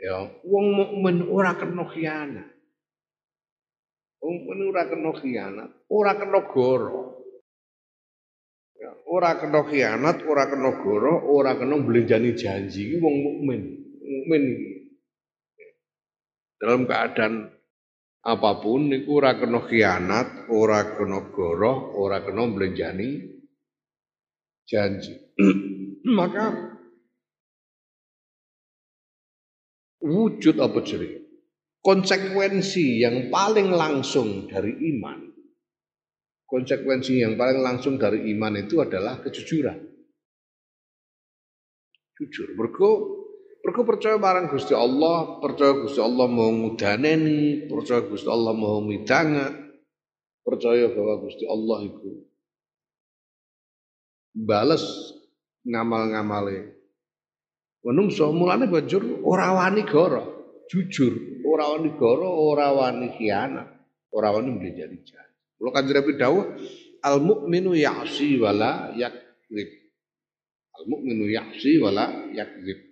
Ya, 0.01 0.17
wong 0.41 0.65
mukmin 0.73 1.29
ora 1.29 1.53
kena 1.53 1.85
khianat. 1.85 2.49
Wong 4.17 4.33
mukmin 4.41 4.59
ora 4.73 4.83
kena 4.89 5.11
khianat, 5.13 5.69
ora 5.93 6.11
kena 6.17 6.39
goro. 6.49 7.21
Ya, 8.81 8.97
ora 9.05 9.37
kena 9.37 9.61
khianat, 9.61 10.25
ora 10.25 10.49
kena 10.49 10.73
goro, 10.81 11.21
ora 11.21 11.53
kena 11.53 11.77
belenjani 11.85 12.33
janji 12.33 12.81
iki 12.89 12.97
wong 12.97 13.15
mukmin. 13.21 13.61
Mukmin 14.01 14.43
Dalam 16.61 16.85
keadaan 16.85 17.49
apa 18.21 18.51
pun 18.61 18.89
niku 18.89 19.21
ora 19.21 19.37
kena 19.37 19.61
khianat, 19.65 20.49
ora 20.49 20.97
kena 20.97 21.29
goro, 21.29 21.93
ora 21.93 22.25
kena 22.25 22.49
belenjani 22.49 23.37
janji. 24.65 25.13
Maka 26.17 26.70
wujud 30.01 30.57
apa 30.57 30.81
jadi 30.81 31.21
konsekuensi 31.81 33.01
yang 33.01 33.33
paling 33.33 33.73
langsung 33.73 34.45
dari 34.49 34.73
iman. 34.97 35.29
Konsekuensi 36.45 37.23
yang 37.23 37.39
paling 37.39 37.63
langsung 37.63 37.95
dari 37.95 38.27
iman 38.35 38.59
itu 38.59 38.83
adalah 38.83 39.23
kejujuran. 39.23 39.79
Jujur. 42.19 42.53
Mergo 42.53 42.89
mergo 43.61 43.81
percaya 43.87 44.17
barang 44.17 44.51
Gusti 44.51 44.73
Allah 44.73 45.37
percaya 45.39 45.73
Gusti 45.79 46.01
Allah 46.01 46.27
mau 46.27 46.49
ngudaneni 46.49 47.69
percaya 47.69 48.03
Gusti 48.03 48.27
Allah 48.27 48.53
mau 48.57 48.81
midangat 48.81 49.53
percaya 50.41 50.89
bahwa 50.91 51.21
Gusti 51.23 51.45
Allah 51.45 51.79
itu 51.85 52.11
balas 54.33 54.83
ngamal-ngamale 55.61 56.80
Menungso 57.81 58.29
mulane 58.29 58.69
banjur 58.69 59.25
ora 59.25 59.57
wani 59.57 59.81
goro, 59.89 60.53
jujur, 60.69 61.41
ora 61.41 61.73
wani 61.73 61.89
goro, 61.97 62.29
ora 62.29 62.69
wani 62.69 63.09
khianat, 63.17 63.67
ora 64.13 64.29
wani 64.37 64.53
mbenjani 64.53 65.01
janji. 65.01 65.37
Kula 65.57 65.69
Kanjeng 65.73 65.97
Nabi 65.97 66.13
dawuh, 66.17 66.45
al 67.01 67.17
mukminu 67.21 67.73
ya'si 67.73 68.37
wala 68.37 68.93
yakzib. 68.93 69.69
Al 70.77 70.83
mukminu 70.85 71.25
ya'si 71.25 71.81
wala 71.81 72.29
yakzib. 72.33 72.91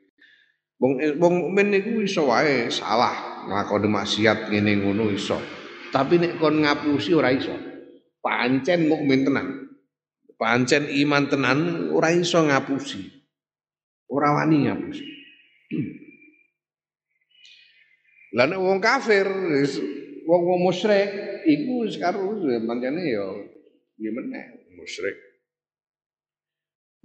Wong 0.80 0.95
wong 1.19 1.34
mukmin 1.43 1.75
niku 1.75 1.99
iso 2.08 2.32
wae 2.32 2.71
salah, 2.71 3.43
nglakoni 3.52 3.91
maksiat 3.91 4.47
ngene 4.47 4.80
ngono 4.80 5.12
iso. 5.12 5.36
Tapi 5.91 6.15
nek 6.23 6.39
kon 6.39 6.63
ngapusi 6.63 7.12
ora 7.12 7.36
iso. 7.36 7.52
Pancen 8.23 8.88
mukmin 8.88 9.28
tenan. 9.28 9.75
Pancen 10.39 10.88
iman 10.88 11.28
tenan 11.28 11.60
ora 11.91 12.15
iso 12.15 12.39
ngapusi. 12.39 13.18
Ora 14.10 14.41
wani 14.41 14.65
ngapus. 14.65 14.98
Lah 18.34 18.45
nek 18.45 18.62
wong 18.62 18.82
kafir, 18.82 19.26
wong-wong 20.26 20.69
musyrik 20.69 21.10
iku 21.45 21.86
sekarang 21.89 22.45
pancene 22.65 23.02
ya 23.10 23.26
ya 23.98 24.12
meneh 24.13 24.45
musyrik. 24.78 25.17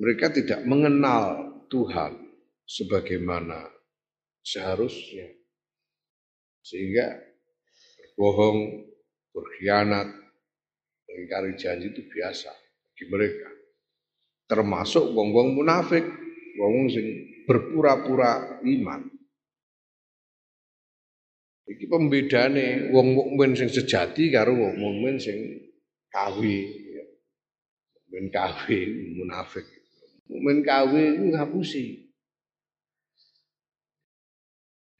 Mereka 0.00 0.32
tidak 0.36 0.60
mengenal 0.66 1.54
Tuhan 1.70 2.18
sebagaimana 2.66 3.68
seharusnya. 4.42 5.28
Sehingga 6.64 7.20
berbohong, 8.16 8.88
berkhianat, 9.30 10.08
mengingkari 11.08 11.52
janji 11.60 11.92
itu 11.92 12.02
biasa 12.08 12.50
bagi 12.50 13.04
mereka. 13.12 13.48
Termasuk 14.48 15.14
wong-wong 15.14 15.56
munafik 15.56 16.23
wong 16.58 16.90
sing 16.90 17.06
berpura-pura 17.44 18.60
iman. 18.64 19.02
Iki 21.64 21.84
pembedane 21.88 22.92
wong 22.92 23.16
mukmin 23.16 23.56
sing 23.56 23.72
sejati 23.72 24.28
karo 24.28 24.52
wong 24.52 24.74
mukmin 24.76 25.16
sing 25.16 25.38
kawi. 26.12 26.68
Mukmin 28.04 28.26
kawi 28.28 28.78
munafik. 29.16 29.66
Mukmin 30.28 30.60
kawi 30.60 31.02
iku 31.16 31.24
ngapusi. 31.32 31.84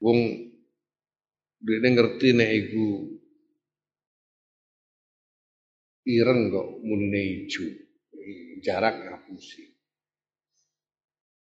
Wong 0.00 0.18
dene 1.64 1.88
ngerti 1.96 2.28
nek 2.36 2.50
iku 2.52 2.86
ireng 6.04 6.52
kok 6.52 6.68
munine 6.84 7.20
ijo. 7.44 7.64
Jarak 8.64 9.04
ngapusi 9.04 9.73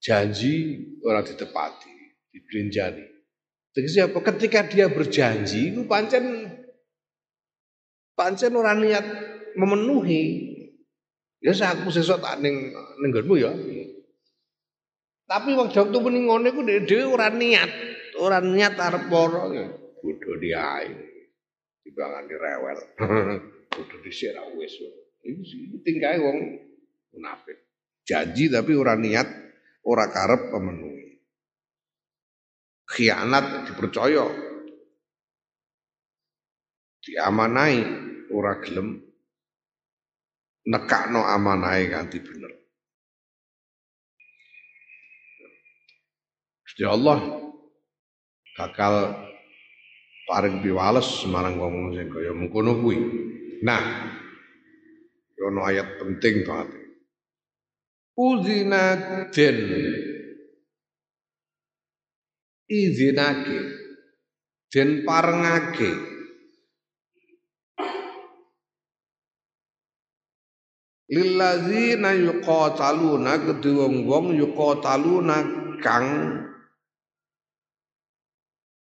janji 0.08 0.80
orang 1.04 1.28
ditepati, 1.28 1.92
dibelanjani. 2.32 3.04
Jadi 3.76 3.88
apa? 4.08 4.20
Ketika 4.24 4.64
dia 4.72 4.88
berjanji, 4.88 5.76
itu 5.76 5.84
pancen 5.84 6.48
pancen 8.16 8.56
orang 8.56 8.80
niat 8.80 9.06
memenuhi. 9.60 10.56
Ya 11.44 11.54
aku 11.54 11.94
sesuk 11.94 12.24
tak 12.24 12.40
ning 12.42 12.74
nenggonmu 13.04 13.36
ya. 13.38 13.52
Tapi 15.28 15.54
waktu 15.54 15.76
waktu 15.76 15.98
muni 16.00 16.26
ngono 16.26 16.48
iku 16.50 16.64
dhewe 16.64 17.06
ora 17.06 17.30
niat, 17.30 17.70
ora 18.18 18.40
niat 18.42 18.80
arep 18.80 19.12
ya. 19.12 19.66
Bodho 20.02 20.34
diae. 20.40 20.88
Dibangani 21.84 22.34
rewel. 22.34 22.80
Bodho 23.76 23.96
dhisik 24.02 24.34
ra 24.34 24.48
wis. 24.56 24.74
Iki 25.22 25.84
tingkae 25.86 26.18
wong 26.18 26.38
munafik. 27.14 27.60
Janji 28.08 28.50
tapi 28.50 28.74
ora 28.74 28.96
niat 28.98 29.47
ora 29.88 30.12
karep 30.12 30.52
pemenuhi. 30.52 31.16
Khianat 32.88 33.72
dipercaya. 33.72 34.28
Diamanai 37.08 37.76
ora 38.36 38.60
gelem 38.60 39.00
nekakno 40.68 41.24
amanahe 41.24 41.88
ganti 41.88 42.20
bener. 42.20 42.52
Gusti 46.68 46.84
Allah 46.84 47.48
bakal 48.60 49.16
paring 50.28 50.60
piwales 50.60 51.08
semarang 51.24 51.56
wong 51.56 51.96
sing 51.96 52.12
kaya 52.12 52.36
mengkono 52.36 52.76
kuwi. 52.84 53.00
Nah, 53.64 54.12
ono 55.48 55.64
ayat 55.64 55.96
penting 56.04 56.44
banget 56.44 56.87
uzina 58.18 58.84
den 59.30 59.58
izinake. 62.68 63.60
Den 64.68 65.08
parengake. 65.08 65.92
Lilladzina 71.08 72.12
yuqataluna 72.12 73.40
kedue 73.40 73.80
wong-wong 73.80 74.36
yuqataluna 74.36 75.38
kang 75.80 76.08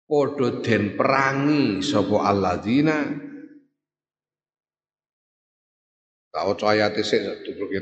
padha 0.09 0.47
den 0.65 0.97
perangi 0.97 1.83
sapa 1.85 2.17
alladzina 2.31 2.97
tak 6.33 6.43
waca 6.47 6.65
ayate 6.73 7.05
sik 7.05 7.21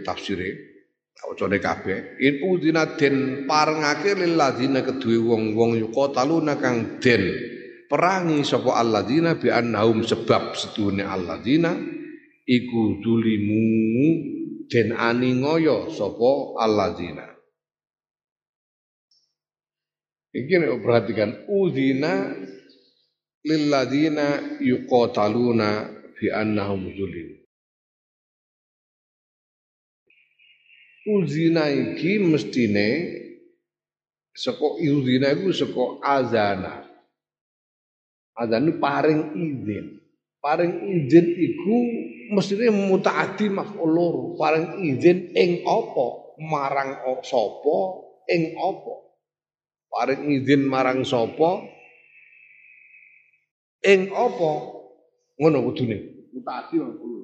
tafsire 0.04 0.75
wacane 1.24 1.58
kabeh 1.64 2.20
in 2.20 2.44
udina 2.44 3.00
den 3.00 3.48
parengake 3.48 4.20
lilladzina 4.20 4.84
kedue 4.84 5.22
wong-wong 5.24 5.80
yuqataluna 5.80 6.60
kang 6.60 7.00
den 7.00 7.24
perangi 7.88 8.44
sapa 8.44 8.76
alladzina 8.84 9.40
bi 9.40 9.48
annahum 9.48 10.04
sebab 10.04 10.58
sedune 10.60 11.08
alladzina 11.08 11.72
iku 12.44 13.00
dulimu 13.00 14.04
den 14.68 14.92
aningoyo 14.92 15.88
sapa 15.94 16.60
alladzina 16.60 17.36
Iki 20.36 20.52
nek 20.60 20.84
perhatikan 20.84 21.48
udina 21.48 22.28
lilladzina 23.48 24.60
yuqataluna 24.60 25.88
bi 26.12 26.28
annahum 26.28 26.92
zulim. 26.92 27.35
Uzina 31.06 31.70
iki 31.70 32.18
mestine 32.18 32.88
saka 34.34 34.82
uzina 34.82 35.32
iku 35.38 35.54
saka 35.54 35.84
azana. 36.02 36.74
Azan 38.36 38.82
paring 38.82 39.38
izin. 39.38 40.02
Paring 40.42 40.74
izin 40.90 41.26
iku 41.30 41.78
mestine 42.34 42.74
mutaati 42.74 43.54
maf'ul 43.54 43.90
loro. 43.94 44.24
Paring 44.36 44.82
izin 44.82 45.30
ing 45.38 45.62
apa? 45.62 46.36
Marang 46.42 47.22
sapa? 47.22 47.78
Ing 48.26 48.58
apa? 48.58 49.06
paring 49.96 50.28
izin 50.28 50.68
marang 50.68 51.08
sapa 51.08 51.64
ing 53.88 54.12
apa 54.12 54.52
ngono 55.40 55.58
kudune 55.72 56.28
mutaati 56.36 56.76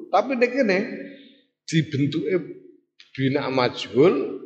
tapi 0.07 0.31
nek 0.39 0.51
kene 0.55 0.77
dibentuke 1.67 2.31
bina 3.15 3.49
majhul 3.49 4.41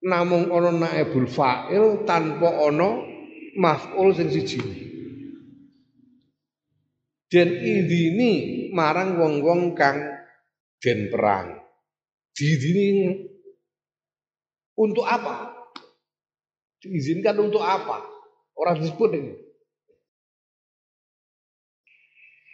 namung 0.00 0.48
ana 0.48 0.70
naibul 0.72 1.28
fa'il 1.28 2.08
tanpa 2.08 2.48
ana 2.68 3.04
maf'ul 3.60 4.16
sing 4.16 4.32
siji 4.32 4.60
den 7.30 7.50
idini 7.60 8.32
marang 8.72 9.20
wong-wong 9.20 9.76
kang 9.76 10.00
den 10.80 11.12
perang 11.12 11.60
diidini 12.32 13.28
untuk 14.80 15.04
apa 15.04 15.60
Diizinkan 16.80 17.36
untuk 17.36 17.60
apa? 17.60 18.00
Orang 18.56 18.80
disebut 18.80 19.10
ini. 19.12 19.32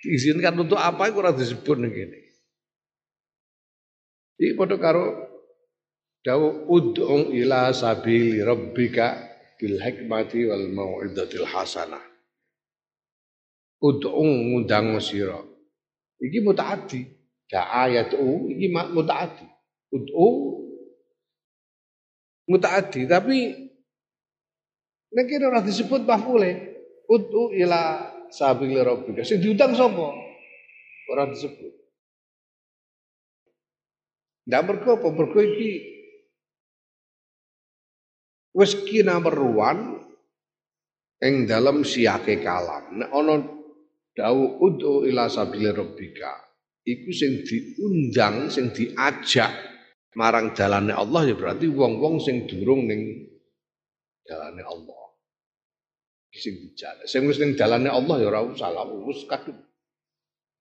Diizinkan 0.03 0.55
untuk 0.59 0.79
apa 0.79 1.11
orang 1.15 1.39
disebut 1.39 1.79
ini. 1.87 2.26
Iki 4.37 4.53
padha 4.57 4.77
karo 4.77 5.05
dawu 6.21 6.69
ud'u 6.69 7.33
ila 7.33 7.73
sabili 7.73 8.45
rabbika 8.45 9.17
bil 9.57 9.81
hikmati 9.81 10.45
wal 10.45 10.69
mau'izatil 10.69 11.49
hasanah. 11.49 12.05
Ud'u 13.81 14.13
ngundang 14.13 14.97
sira. 15.01 15.41
Iki 16.21 16.39
mutaaddi. 16.45 17.01
Da 17.47 17.87
ayat 17.87 18.13
u 18.19 18.51
iki 18.53 18.69
mutaaddi. 18.73 19.47
Ud'u 19.95 20.29
mutaaddi 22.51 23.07
tapi 23.07 23.67
Nek 25.17 25.33
ora 25.39 25.63
disebut 25.63 26.03
maf'ule, 26.03 26.51
utu 27.09 27.55
ila 27.57 28.11
sabili 28.29 28.77
rabbika. 28.77 29.23
Sing 29.23 29.39
diundang 29.39 29.73
sapa? 29.73 30.13
Ora 31.09 31.31
disebut. 31.31 31.73
Ndak 34.47 34.63
mergo 34.63 34.91
apa? 34.95 35.09
Mergo 35.11 35.41
iki 35.43 35.71
wis 38.57 38.73
ki 38.87 39.03
nomor 39.03 39.37
one 39.37 39.83
ing 41.21 41.51
dalam 41.51 41.83
siake 41.83 42.41
kalam. 42.41 43.03
Nek 43.03 43.11
ana 43.11 43.35
dawuh 44.17 44.63
utu 44.63 45.05
ila 45.11 45.29
sabili 45.29 45.69
rabbika, 45.69 46.33
iku 46.87 47.11
sing 47.13 47.45
diundang, 47.45 48.49
sing 48.49 48.73
diajak 48.73 49.53
marang 50.17 50.57
dalane 50.57 50.97
Allah 50.97 51.29
ya 51.29 51.37
berarti 51.37 51.69
wong-wong 51.69 52.17
sing 52.25 52.49
durung 52.49 52.89
ning 52.89 53.29
dalane 54.25 54.65
Allah 54.65 55.07
sing 56.33 56.55
dijak. 56.57 57.05
Sing 57.09 57.25
wis 57.29 57.41
ning 57.41 57.57
dalane 57.57 57.89
Allah 57.89 58.17
ya 58.21 58.29
ora 58.29 58.41
usah 58.45 58.71
lah 58.73 58.85
wis 59.05 59.25
kadung. 59.29 59.57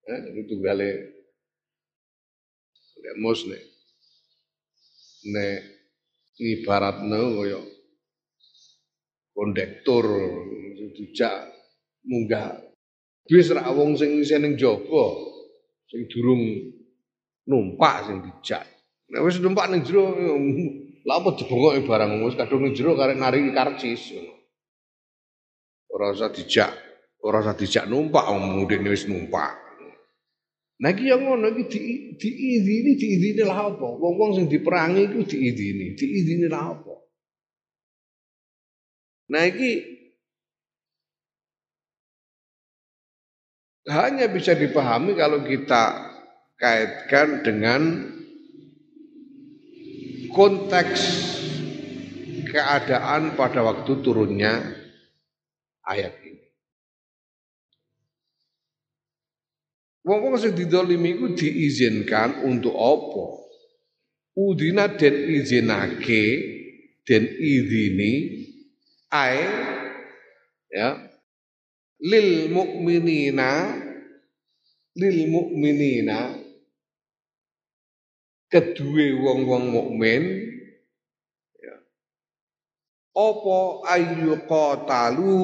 Eh 0.06 0.20
itu 0.42 0.60
gale 0.64 0.90
nek 3.04 3.16
mos 3.22 3.46
nek 5.26 5.60
ibaratno 6.38 7.22
kaya 7.42 7.60
kondektur 9.36 10.06
dijak 10.96 11.52
munggah 12.06 12.62
bis 13.26 13.50
ra 13.52 13.68
wong 13.74 13.98
sing 13.98 14.22
isih 14.22 14.38
ning 14.38 14.56
jaba 14.56 15.18
sing 15.90 16.06
durung 16.08 16.42
numpak 17.50 18.06
sing 18.06 18.22
dijak. 18.22 18.66
Nek 19.10 19.22
wis 19.26 19.42
numpak 19.42 19.70
ning 19.70 19.82
jero 19.86 20.14
lha 21.06 21.14
apa 21.18 21.38
dibongoke 21.38 21.86
barang 21.86 22.22
wis 22.26 22.38
kadung 22.38 22.66
ning 22.66 22.74
jero 22.78 22.94
karek 22.94 23.18
nari 23.18 23.50
karcis. 23.54 24.14
Ora 25.90 26.12
usah 26.12 26.30
dijak, 26.30 26.72
ora 27.24 27.40
usah 27.40 27.56
dijak 27.56 27.90
numpak 27.90 28.26
wong 28.30 28.62
mudine 28.62 28.94
wis 28.94 29.10
numpak. 29.10 29.65
Iki 30.76 31.08
yang 31.08 31.24
ngono 31.24 31.56
iki 31.56 31.64
di 31.72 31.80
diizini 32.20 33.00
diizini 33.00 33.44
lah 33.48 33.72
apa? 33.72 33.88
Wong-wong 33.96 34.36
sing 34.36 34.46
diperangi 34.52 35.08
iku 35.08 35.24
diizini, 35.24 35.96
diizini 35.96 36.52
lah 36.52 36.76
apa? 36.76 36.96
Nah 39.32 39.44
iki 39.48 39.72
hanya 43.88 44.28
bisa 44.28 44.52
dipahami 44.52 45.16
kalau 45.16 45.48
kita 45.48 46.12
kaitkan 46.60 47.40
dengan 47.46 47.82
konteks 50.36 51.02
keadaan 52.52 53.40
pada 53.40 53.64
waktu 53.64 53.92
turunnya 54.04 54.60
ayat 55.88 56.20
ini. 56.20 56.46
Wong-wong 60.06 60.38
sing 60.38 60.54
didolimi 60.54 61.18
iku 61.18 61.34
diizinkan 61.34 62.46
untuk 62.46 62.78
apa? 62.78 63.26
Udina 64.38 64.86
den 64.86 65.16
izinake 65.34 66.24
den 67.10 67.24
idini 67.40 68.14
ae 69.10 69.42
ya 70.70 70.90
lil 72.04 72.52
mukminina 72.52 73.80
lil 75.00 75.18
mukminina 75.32 76.36
kedue 78.52 79.16
wong-wong 79.24 79.66
mukmin 79.72 80.24
apa 83.16 83.58
ayu 83.96 84.36
qatalu 84.44 85.40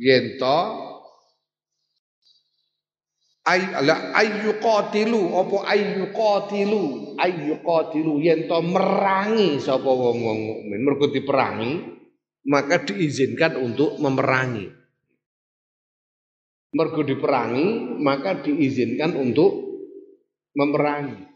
ayu 0.00 0.40
qatalu 0.40 0.40
yen 0.40 0.40
to 0.40 0.60
ay 3.50 3.60
la 3.84 4.14
ayu 4.16 4.50
qatilu 4.60 5.22
apa 5.36 5.56
ayu 5.74 6.04
qatilu? 6.12 7.16
Ayu 7.20 7.60
qatilu 7.60 8.20
yen 8.20 8.48
to 8.48 8.58
merangi 8.64 9.60
sapa 9.60 9.88
wong-wong 9.88 10.38
mukmin. 10.40 10.80
Mergo 10.80 11.12
diperangi 11.12 11.72
maka 12.46 12.80
diizinkan 12.84 13.60
untuk 13.60 14.00
memerangi. 14.00 14.70
Mergo 16.70 17.02
diperangi 17.02 17.98
maka 17.98 18.40
diizinkan 18.40 19.18
untuk 19.18 19.52
memerangi. 20.54 21.26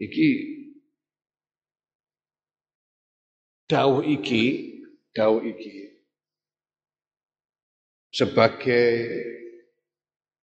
Iki 0.00 0.28
dawuh 3.68 4.02
iki, 4.02 4.44
dawuh 5.12 5.44
iki 5.44 5.89
sebagai 8.10 8.86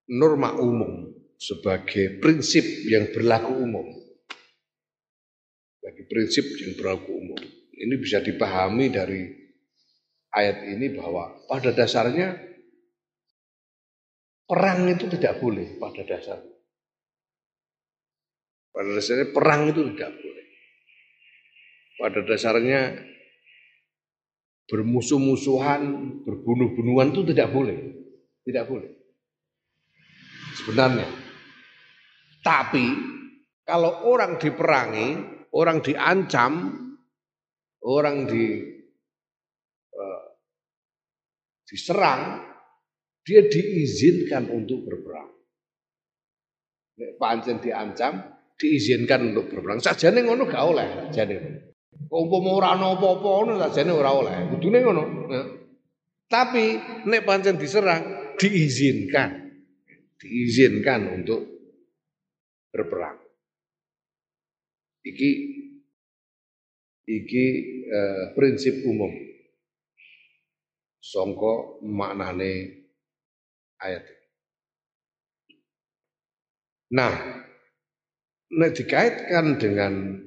norma 0.07 0.55
umum, 0.55 1.11
sebagai 1.36 2.18
prinsip 2.24 2.63
yang 2.88 3.11
berlaku 3.11 3.53
umum. 3.53 3.88
Bagi 5.84 6.03
prinsip 6.07 6.47
yang 6.63 6.80
berlaku 6.80 7.11
umum. 7.11 7.41
Ini 7.78 7.95
bisa 8.01 8.24
dipahami 8.24 8.89
dari 8.89 9.22
ayat 10.34 10.65
ini 10.65 10.91
bahwa 10.95 11.45
pada 11.45 11.72
dasarnya 11.72 12.36
perang 14.47 14.88
itu 14.88 15.05
tidak 15.11 15.38
boleh 15.43 15.78
pada 15.78 16.01
dasarnya. 16.07 16.55
Pada 18.72 18.89
dasarnya 18.95 19.28
perang 19.36 19.61
itu 19.70 19.82
tidak 19.93 20.11
boleh. 20.18 20.45
Pada 21.97 22.20
dasarnya 22.24 22.82
bermusuh-musuhan, 24.68 25.82
berbunuh-bunuhan 26.28 27.15
itu 27.15 27.22
tidak 27.32 27.49
boleh. 27.55 27.80
Tidak 28.43 28.65
boleh. 28.68 28.91
Sebenarnya. 30.59 31.07
Tapi 32.43 32.86
kalau 33.68 34.07
orang 34.07 34.39
diperangi, 34.39 35.07
orang 35.55 35.84
diancam, 35.84 36.72
orang 37.84 38.28
di 38.28 38.45
uh, 39.91 40.26
diserang, 41.68 42.43
dia 43.24 43.43
diizinkan 43.47 44.47
untuk 44.51 44.88
berperang. 44.88 45.32
Nek 46.97 47.11
pancen 47.20 47.59
diancam, 47.59 48.24
diizinkan 48.55 49.32
untuk 49.32 49.51
berperang. 49.51 49.84
Sajane 49.84 50.24
ngono 50.24 50.47
gak 50.47 50.63
oleh, 50.63 50.88
sajane. 51.11 51.38
Umpama 52.08 52.50
ora 52.56 52.68
ana 52.78 52.95
apa-apa 52.95 53.28
ngono 53.28 53.54
sajane 53.60 53.91
ora 53.91 54.12
oleh. 54.14 54.36
Kudune 54.54 54.80
ngono. 54.80 55.04
Nah. 55.28 55.48
Tapi 56.28 56.66
nek 57.08 57.24
pancen 57.24 57.56
diserang, 57.56 58.36
diizinkan. 58.36 59.48
Diizinkan 60.18 61.20
untuk 61.20 61.41
berperang. 62.72 63.18
Iki 65.08 65.32
iki 67.08 67.45
eh, 67.88 68.24
prinsip 68.36 68.84
umum. 68.84 69.12
Songko 71.00 71.80
maknane 71.88 72.84
ayat 73.80 74.04
Nah, 76.88 77.43
nah 78.48 78.70
dikaitkan 78.72 79.60
dengan 79.60 80.24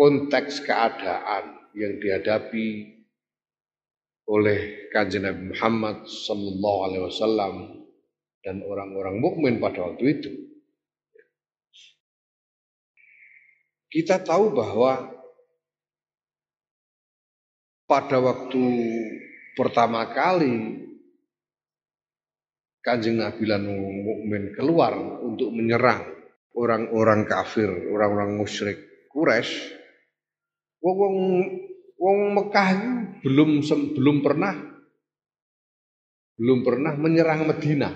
konteks 0.00 0.64
keadaan 0.64 1.60
yang 1.76 2.00
dihadapi 2.00 2.96
oleh 4.32 4.88
kanjeng 4.96 5.28
Nabi 5.28 5.52
Muhammad 5.52 6.08
Sallallahu 6.08 6.78
Alaihi 6.88 7.04
Wasallam 7.04 7.54
dan 8.40 8.64
orang-orang 8.64 9.20
mukmin 9.20 9.60
pada 9.60 9.92
waktu 9.92 10.04
itu. 10.08 10.32
Kita 13.92 14.24
tahu 14.24 14.56
bahwa 14.56 15.12
pada 17.84 18.16
waktu 18.24 18.64
pertama 19.52 20.08
kali 20.16 20.88
Kanjeng 22.80 23.20
Nabi 23.20 23.44
lan 23.44 23.68
mukmin 23.68 24.56
keluar 24.56 24.96
untuk 25.20 25.52
menyerang 25.52 26.00
orang-orang 26.56 27.28
kafir, 27.28 27.68
orang-orang 27.92 28.40
musyrik 28.40 28.80
Quraisy. 29.12 29.79
Wong 30.80 30.96
wong 30.96 31.16
wong 32.00 32.18
Mekah 32.36 32.68
belum 33.20 33.60
belum 33.96 34.16
pernah 34.24 34.54
belum 36.40 36.64
pernah 36.64 36.96
menyerang 36.96 37.44
Medina. 37.44 37.92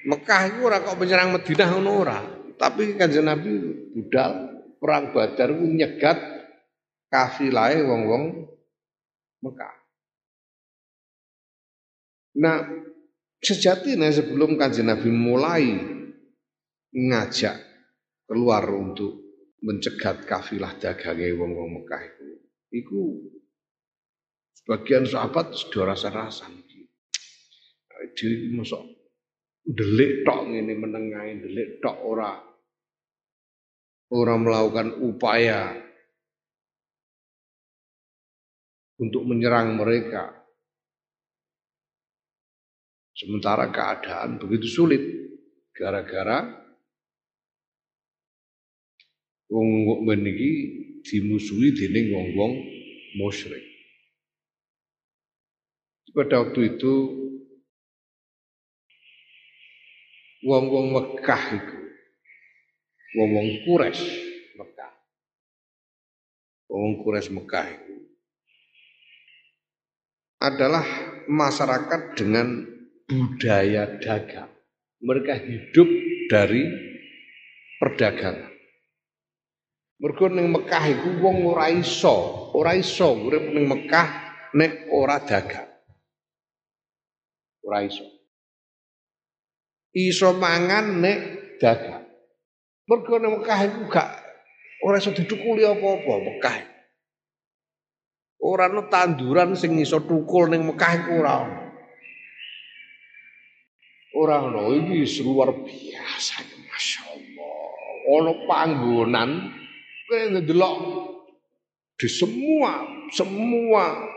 Mekah 0.00 0.42
itu 0.48 0.64
orang 0.64 0.80
kok 0.80 0.96
menyerang 0.96 1.28
Medina 1.36 1.68
ngono 1.68 1.90
ora, 1.92 2.24
tapi 2.56 2.96
Kanjeng 2.96 3.28
Nabi 3.28 3.52
budal 3.92 4.64
perang 4.80 5.12
Badar 5.12 5.52
nyegat 5.52 6.16
kafilah 7.12 7.76
wong-wong 7.84 8.48
Mekah. 9.44 9.76
Nah, 12.40 12.64
sejatinya 13.42 14.08
sebelum 14.08 14.54
kanjeng 14.56 14.88
Nabi 14.88 15.10
mulai 15.10 15.66
ngajak 16.94 17.58
keluar 18.30 18.64
untuk 18.70 19.19
mencegat 19.60 20.24
kafilah 20.24 20.76
dagangnya 20.80 21.36
wong-wong 21.36 21.80
Mekah 21.80 22.02
itu, 22.04 22.28
itu 22.72 23.00
sebagian 24.60 25.04
sahabat 25.04 25.52
sudah 25.52 25.92
rasa-rasa 25.92 26.48
Jadi 28.16 28.56
masuk 28.56 28.80
delik 29.60 30.24
tok 30.24 30.48
ini 30.48 30.72
menengahin 30.72 31.44
delik 31.44 31.84
tok 31.84 32.00
ora 32.00 32.32
orang 34.10 34.40
melakukan 34.42 34.88
upaya 35.04 35.76
untuk 39.00 39.22
menyerang 39.24 39.76
mereka. 39.76 40.32
Sementara 43.16 43.68
keadaan 43.68 44.40
begitu 44.40 44.64
sulit 44.64 45.02
gara-gara 45.76 46.69
wong 49.50 49.68
mukmin 49.84 50.22
iki 50.30 50.50
dimusuhi 51.02 51.74
dening 51.74 52.14
wong-wong 52.14 52.52
musyrik. 53.18 53.66
Pada 56.10 56.42
waktu 56.46 56.74
itu 56.74 56.94
wong-wong 60.46 60.86
Mekah 60.94 61.42
itu 61.54 61.76
wong-wong 63.18 63.48
Quraisy 63.66 64.06
Mekah. 64.58 64.92
Wong 66.70 67.02
Quraisy 67.02 67.30
Mekah 67.34 67.66
itu 67.70 67.94
adalah 70.40 70.86
masyarakat 71.28 72.16
dengan 72.16 72.64
budaya 73.06 73.98
dagang. 74.00 74.50
Mereka 75.00 75.34
hidup 75.36 75.88
dari 76.30 76.64
perdagangan. 77.76 78.49
Mergo 80.00 80.32
ning 80.32 80.48
Mekah 80.48 80.84
iku 80.96 81.20
wong 81.20 81.44
ora 81.44 81.68
iso, 81.68 82.48
ora 82.56 82.72
iso 82.72 83.20
urip 83.20 83.52
ning 83.52 83.68
Mekah 83.68 84.08
nek 84.56 84.88
ora 84.96 85.20
dagang. 85.20 85.68
Ora 87.60 87.84
iso. 87.84 88.08
Iso 89.92 90.32
mangan 90.40 91.04
nek 91.04 91.20
dagang. 91.60 92.08
Mergo 92.88 93.20
ning 93.20 93.44
Mekah 93.44 93.60
iku 93.68 93.80
gak 93.92 94.08
ora 94.88 94.96
iso 94.96 95.12
didukuli 95.12 95.68
apa-apa 95.68 96.14
Mekah. 96.16 96.56
Ora 98.40 98.72
ana 98.72 98.88
tanduran 98.88 99.52
sing 99.52 99.76
iso 99.76 100.00
tukul 100.00 100.48
ning 100.48 100.64
Mekah 100.64 100.92
iku 100.96 101.10
ora 101.20 101.44
ono. 101.44 101.60
Ora 104.16 104.48
ono 104.48 104.72
iki 104.72 105.04
luar 105.28 105.52
biasa 105.60 106.40
Masya 106.40 107.02
Allah. 107.04 107.68
Ono 108.16 108.32
panggonan 108.48 109.59
kowe 110.10 110.42
ndelok 110.42 110.78
di 111.94 112.10
semua 112.10 112.82
semua 113.14 114.10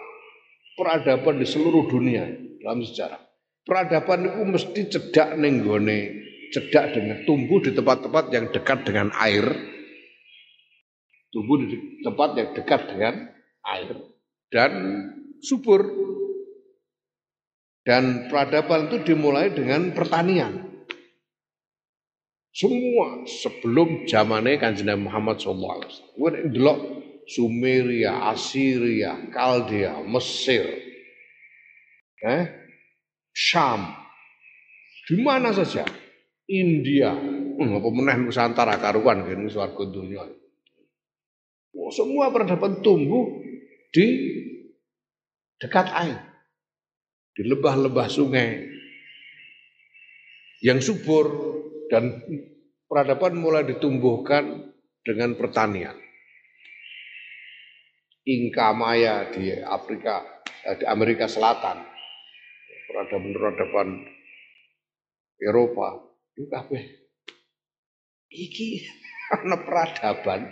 peradaban 0.74 1.38
di 1.38 1.46
seluruh 1.46 1.86
dunia 1.86 2.26
dalam 2.66 2.82
sejarah. 2.82 3.22
Peradaban 3.62 4.26
itu 4.26 4.42
mesti 4.42 4.82
cedak 4.90 5.38
ning 5.38 5.62
gone 5.62 6.24
cedak 6.50 6.98
dengan 6.98 7.26
tumbuh 7.30 7.62
di 7.62 7.78
tempat-tempat 7.78 8.26
yang 8.34 8.46
dekat 8.50 8.80
dengan 8.86 9.14
air. 9.22 9.46
Tumbuh 11.30 11.62
di 11.62 12.02
tempat 12.02 12.30
yang 12.38 12.50
dekat 12.58 12.82
dengan 12.90 13.14
air 13.70 13.94
dan 14.50 14.72
subur. 15.42 15.82
Dan 17.84 18.32
peradaban 18.32 18.88
itu 18.88 19.12
dimulai 19.12 19.52
dengan 19.52 19.92
pertanian. 19.92 20.73
Semua 22.54 23.26
sebelum 23.26 24.06
zamannya 24.06 24.62
kanjeng 24.62 24.94
Muhammad 25.02 25.42
SAW. 25.42 25.82
Gue 26.14 26.30
delok 26.54 26.80
Sumeria, 27.26 28.30
Assyria, 28.30 29.18
Kaldea, 29.34 30.06
Mesir, 30.06 30.62
eh, 32.22 32.46
Syam, 33.34 33.90
di 35.10 35.18
mana 35.18 35.50
saja, 35.50 35.82
India, 36.46 37.16
hmm, 37.16 37.80
apa 37.80 37.90
meneh 37.90 38.18
Nusantara 38.22 38.78
karuan 38.78 39.26
gini 39.26 39.50
swarga 39.50 39.84
dunia. 39.90 40.22
Oh, 41.74 41.90
semua 41.90 42.30
peradaban 42.30 42.86
tumbuh 42.86 43.42
di 43.90 44.06
dekat 45.58 45.90
air, 45.90 46.22
di 47.34 47.50
lebah-lebah 47.50 48.08
sungai 48.14 48.62
yang 50.62 50.78
subur 50.78 51.26
dan 51.94 52.26
peradaban 52.90 53.38
mulai 53.38 53.70
ditumbuhkan 53.70 54.74
dengan 55.06 55.38
pertanian. 55.38 55.94
Inka 58.26 58.74
Maya 58.74 59.30
di 59.30 59.54
Afrika, 59.62 60.42
eh, 60.66 60.82
di 60.82 60.86
Amerika 60.90 61.30
Selatan, 61.30 61.86
peradaban-peradaban 62.90 63.90
Eropa, 65.38 66.02
itu 66.34 66.50
kabeh. 66.50 66.84
Iki 68.34 68.70
ana 69.38 69.62
peradaban 69.62 70.50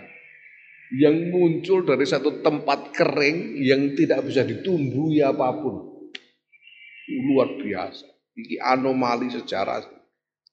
yang 0.94 1.32
muncul 1.34 1.82
dari 1.82 2.06
satu 2.06 2.38
tempat 2.38 2.94
kering 2.94 3.58
yang 3.58 3.98
tidak 3.98 4.22
bisa 4.30 4.46
ditumbuhi 4.46 5.26
apa 5.26 5.58
pun. 5.58 6.06
Luar 7.26 7.58
biasa. 7.58 8.06
Ini 8.38 8.62
anomali 8.62 9.26
sejarah 9.32 9.82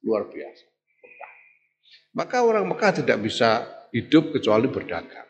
luar 0.04 0.32
biasa. 0.32 0.68
Maka 2.20 2.43
orang 2.43 2.67
Mekah 2.67 2.99
tidak 2.99 3.24
bisa 3.24 3.63
hidup 3.95 4.36
kecuali 4.36 4.67
berdagang. 4.67 5.30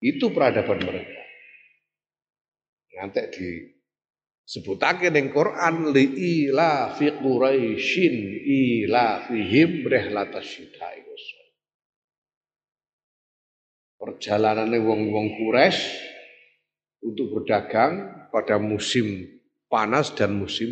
Itu 0.00 0.32
peradaban 0.32 0.80
mereka. 0.80 1.20
Nanti 2.96 3.20
di 3.36 3.48
sebutake 4.48 5.12
ning 5.12 5.28
Quran 5.28 5.92
li 5.92 6.04
ila 6.48 6.96
fi 6.96 7.12
quraisyin 7.12 8.16
ila 8.40 9.28
fihim 9.28 9.84
rihlatasyita'i 9.84 11.06
perjalanan 14.06 14.70
wong-wong 14.70 15.34
Quraisy 15.34 15.82
untuk 17.02 17.42
berdagang 17.42 18.26
pada 18.30 18.60
musim 18.62 19.26
panas 19.66 20.14
dan 20.14 20.36
musim 20.38 20.70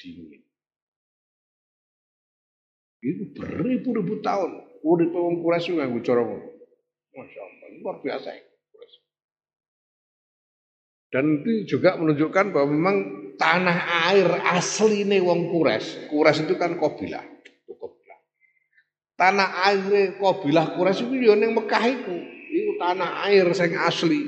dingin. 0.00 0.39
Itu 3.00 3.32
beribu-ribu 3.32 4.20
tahun. 4.20 4.80
Urip 4.84 5.12
wong 5.12 5.40
Quraisy 5.44 5.76
nganggo 5.76 6.00
cara 6.04 6.20
ngono. 6.24 6.48
Masya 7.16 7.40
Allah, 7.40 7.68
luar 7.80 7.96
biasa 8.00 8.28
ya. 8.32 8.44
Dan 11.10 11.42
itu 11.42 11.76
juga 11.76 11.98
menunjukkan 11.98 12.54
bahwa 12.54 12.68
memang 12.70 12.96
tanah 13.34 13.78
air 14.12 14.30
asli 14.54 15.04
nih 15.08 15.20
wong 15.24 15.50
Quraisy. 15.50 16.12
Quraisy 16.12 16.46
itu 16.46 16.54
kan 16.60 16.76
kabilah. 16.76 17.24
Tanah 19.16 19.48
air 19.68 20.16
kabilah 20.16 20.76
Quraisy 20.76 21.08
itu 21.08 21.14
yo 21.28 21.34
ning 21.36 21.52
Mekah 21.56 21.84
iku 21.88 22.16
itu 22.50 22.72
tanah 22.80 23.26
air 23.28 23.48
sing 23.52 23.76
asli. 23.76 24.22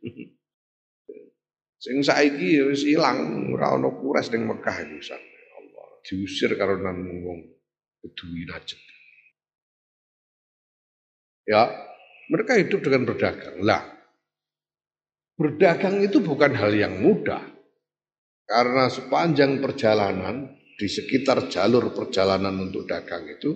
sing 1.84 1.96
saiki 2.04 2.60
ya 2.60 2.68
wis 2.68 2.84
ilang, 2.84 3.48
ora 3.52 3.76
ana 3.76 3.88
kures 3.88 4.28
ning 4.32 4.44
Mekah 4.48 4.76
iku 4.86 4.96
Allah. 5.16 5.86
Diusir 6.04 6.56
karo 6.56 6.80
nang 6.80 7.04
wong 7.24 7.59
Bedui 8.00 8.48
Najd. 8.48 8.78
Ya, 11.48 11.66
mereka 12.30 12.56
hidup 12.56 12.80
dengan 12.84 13.10
berdagang. 13.10 13.60
Lah, 13.60 13.82
berdagang 15.36 16.00
itu 16.04 16.22
bukan 16.22 16.52
hal 16.56 16.72
yang 16.72 17.00
mudah. 17.00 17.42
Karena 18.46 18.90
sepanjang 18.90 19.62
perjalanan 19.62 20.58
di 20.74 20.88
sekitar 20.90 21.46
jalur 21.52 21.94
perjalanan 21.94 22.56
untuk 22.70 22.88
dagang 22.88 23.28
itu 23.28 23.54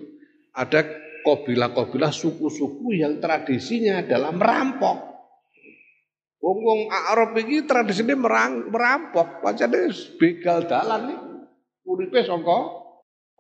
ada 0.55 0.87
kabilah-kabilah 1.25 2.13
suku-suku 2.13 3.01
yang 3.01 3.19
tradisinya 3.19 4.05
adalah 4.05 4.31
merampok. 4.31 5.15
Wong-wong 6.39 6.93
Arab 6.93 7.33
ini 7.41 7.65
tradisinya 7.65 8.13
merang, 8.15 8.69
merampok, 8.69 9.41
pancene 9.41 9.89
begal 10.21 10.69
dalan 10.69 11.03
nih. 11.09 11.21
Uripe 11.89 12.21
sangka 12.21 12.59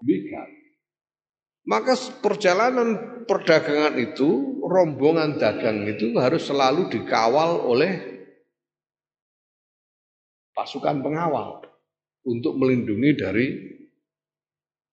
begal. 0.00 0.63
Maka 1.64 1.96
perjalanan 2.20 3.24
perdagangan 3.24 3.96
itu, 3.96 4.60
rombongan 4.60 5.40
dagang 5.40 5.88
itu 5.88 6.12
harus 6.20 6.44
selalu 6.44 6.92
dikawal 6.92 7.64
oleh 7.64 8.14
pasukan 10.52 11.00
pengawal 11.00 11.64
untuk 12.28 12.60
melindungi 12.60 13.10
dari 13.16 13.46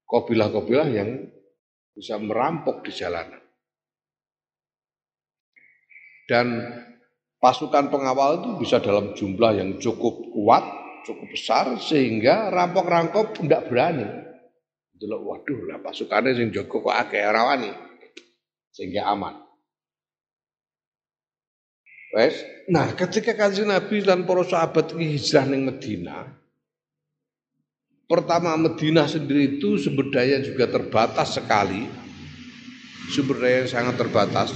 kabilah-kabilah 0.08 0.90
yang 0.92 1.10
bisa 1.92 2.16
merampok 2.16 2.88
di 2.88 2.92
jalanan. 2.96 3.44
Dan 6.32 6.48
pasukan 7.44 7.92
pengawal 7.92 8.40
itu 8.40 8.50
bisa 8.64 8.80
dalam 8.80 9.12
jumlah 9.12 9.60
yang 9.60 9.76
cukup 9.76 10.32
kuat, 10.32 10.64
cukup 11.04 11.28
besar 11.36 11.76
sehingga 11.84 12.48
rampok-rampok 12.48 13.44
tidak 13.44 13.68
berani. 13.68 14.31
Delok 15.02 15.22
waduh 15.26 15.66
lah 15.66 15.82
pasukannya 15.82 16.38
sing 16.38 16.54
Joko 16.54 16.86
kok 16.86 16.93
akeh 16.93 17.26
rawani. 17.26 17.74
Sehingga 18.70 19.10
aman. 19.10 19.34
Wes, 22.12 22.38
nah 22.70 22.91
ketika 22.93 23.34
kanjeng 23.34 23.72
Nabi 23.72 24.04
dan 24.06 24.30
para 24.30 24.45
sahabat 24.45 24.93
hijrah 24.93 25.47
ning 25.47 25.64
Medina, 25.64 26.28
Pertama 28.12 28.60
Medina 28.60 29.08
sendiri 29.08 29.56
itu 29.56 29.80
sumber 29.80 30.12
daya 30.12 30.43
juga 30.43 30.68
terbatas 30.68 31.39
sekali. 31.39 31.88
Sumber 33.08 33.39
daya 33.39 33.64
yang 33.64 33.72
sangat 33.72 33.95
terbatas. 34.04 34.52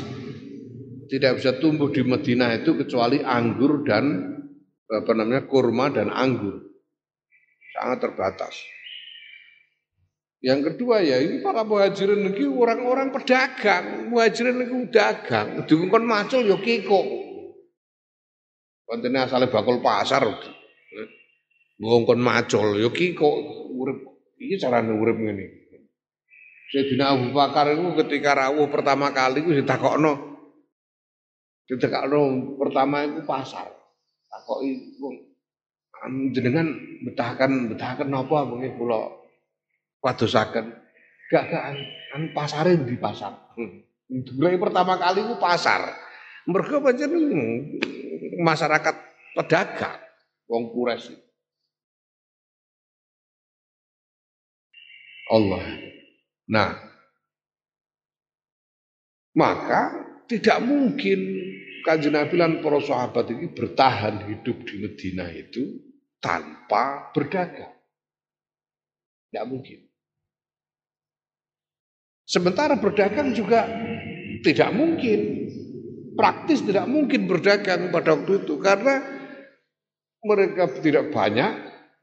Tidak 1.08 1.40
bisa 1.40 1.56
tumbuh 1.56 1.88
di 1.88 2.04
Medina 2.04 2.52
itu 2.52 2.76
kecuali 2.76 3.24
anggur 3.24 3.88
dan 3.88 4.36
apa 4.92 5.12
namanya 5.16 5.48
kurma 5.48 5.88
dan 5.88 6.12
anggur. 6.12 6.68
Sangat 7.80 8.04
terbatas. 8.04 8.60
Yang 10.46 10.78
kedua 10.78 11.02
ya 11.02 11.18
ini 11.26 11.42
para 11.42 11.66
muhajirin 11.66 12.30
ini 12.30 12.46
orang-orang 12.46 13.10
pedagang, 13.10 14.14
muhajirin 14.14 14.62
ini 14.62 14.94
dagang, 14.94 15.66
dikongkon 15.66 16.06
macul 16.06 16.46
yo 16.46 16.62
ya 16.62 16.62
kiko. 16.62 17.02
Kontene 18.86 19.26
asale 19.26 19.50
bakul 19.50 19.82
pasar. 19.82 20.22
Ngongkon 21.82 22.22
macul, 22.22 22.78
yo 22.78 22.94
ki 22.94 23.18
kok 23.18 23.36
urip 23.74 24.06
iki 24.38 24.62
carane 24.62 24.94
urip 24.94 25.18
ngene. 25.18 25.66
Sayyidina 26.70 27.18
Abu 27.18 27.34
Bakar 27.34 27.74
itu 27.74 27.98
ketika 28.06 28.38
rawuh 28.38 28.70
pertama 28.70 29.10
kali 29.10 29.42
itu 29.42 29.66
ditakokno. 29.66 30.14
Ditakokno 31.66 32.54
pertama 32.62 33.02
itu 33.02 33.26
pasar. 33.26 33.66
Takoki 34.30 34.94
wong 35.02 35.16
jenengan 36.38 36.70
betahkan 37.02 37.74
betahkan 37.74 38.14
napa 38.14 38.46
bengi 38.46 38.78
kula 38.78 39.25
padosaken. 40.06 40.70
Gak 41.34 41.44
gak 41.50 41.64
an, 41.74 41.78
an 42.14 42.24
pasare 42.38 42.78
di 42.78 42.94
pasar. 43.02 43.34
Hmm. 43.58 43.82
pertama 44.62 45.02
kali 45.02 45.26
itu 45.26 45.42
pasar. 45.42 45.90
Mergo 46.46 46.78
pancen 46.86 47.10
masyarakat 48.38 48.96
pedagang 49.34 49.98
wong 50.46 50.70
Quraisy. 50.70 51.18
Allah. 55.34 55.66
Nah, 56.46 56.78
maka 59.34 59.82
tidak 60.30 60.62
mungkin 60.62 61.18
kanjeng 61.82 62.14
Nabi 62.14 62.38
dan 62.38 62.62
para 62.62 62.78
sahabat 62.78 63.34
ini 63.34 63.50
bertahan 63.50 64.30
hidup 64.30 64.62
di 64.70 64.86
Medina 64.86 65.26
itu 65.34 65.82
tanpa 66.22 67.10
berdagang. 67.10 67.74
Tidak 69.34 69.46
mungkin. 69.50 69.85
Sementara 72.26 72.78
berdagang 72.82 73.32
juga 73.38 73.70
tidak 74.42 74.70
mungkin. 74.74 75.48
Praktis 76.16 76.64
tidak 76.64 76.88
mungkin 76.88 77.28
berdagang 77.28 77.92
pada 77.92 78.16
waktu 78.16 78.48
itu 78.48 78.56
karena 78.64 79.04
mereka 80.24 80.72
tidak 80.80 81.12
banyak 81.12 81.52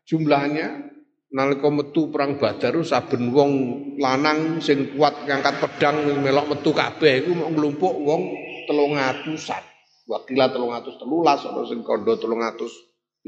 jumlahnya 0.04 0.92
nalika 1.32 1.72
metu 1.72 2.12
perang 2.12 2.36
Badar 2.36 2.76
saben 2.84 3.32
wong 3.32 3.52
lanang 3.96 4.60
sing 4.60 4.92
kuat 4.94 5.24
ngangkat 5.24 5.64
pedang 5.64 6.20
melok 6.20 6.52
metu 6.52 6.76
kabeh 6.76 7.24
iku 7.24 7.32
mau 7.32 7.48
nglumpuk 7.48 7.94
wong 8.04 8.22
300-an. 8.68 9.64
Wakila 10.06 10.52
313 10.52 11.48
ana 11.48 11.62
sing 11.64 11.80
kandha 11.82 12.14
327 12.20 13.24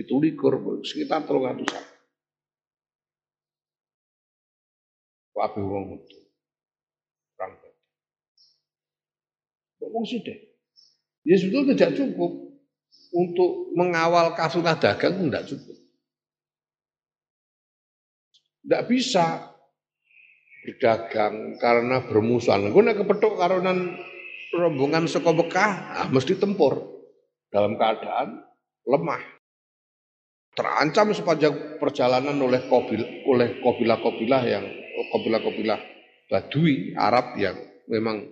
sekitar 0.85 1.25
300-an. 1.25 1.85
Kabeh 5.35 5.65
wong 5.65 5.85
metu. 5.97 6.19
Perang 7.35 7.57
Badar. 7.57 7.75
Wong 9.91 10.05
sithik. 10.07 10.55
Ya 11.25 11.37
sebetulnya 11.41 11.73
tidak 11.73 11.97
cukup 11.97 12.33
untuk 13.15 13.73
mengawal 13.73 14.37
kafilah 14.37 14.77
dagang 14.77 15.29
tidak 15.29 15.49
cukup. 15.49 15.77
Tidak 18.65 18.83
bisa 18.89 19.55
berdagang 20.65 21.61
karena 21.61 22.01
bermusuhan. 22.05 22.73
Gue 22.73 22.81
nak 22.81 22.97
karonan 23.37 23.93
rombongan 24.57 25.05
saka 25.05 25.31
Mekah, 25.35 25.73
ah, 26.01 26.09
mesti 26.09 26.41
tempur 26.41 27.05
dalam 27.53 27.77
keadaan 27.77 28.41
lemah. 28.89 29.21
Terancam 30.55 31.11
sepanjang 31.11 31.83
perjalanan 31.83 32.39
oleh 32.39 32.65
kobil, 32.71 33.03
oleh 33.27 33.59
yang 34.47 34.65
kobilah-kobilah 35.11 35.81
Badui 36.31 36.95
Arab 36.95 37.35
yang 37.37 37.59
memang 37.91 38.31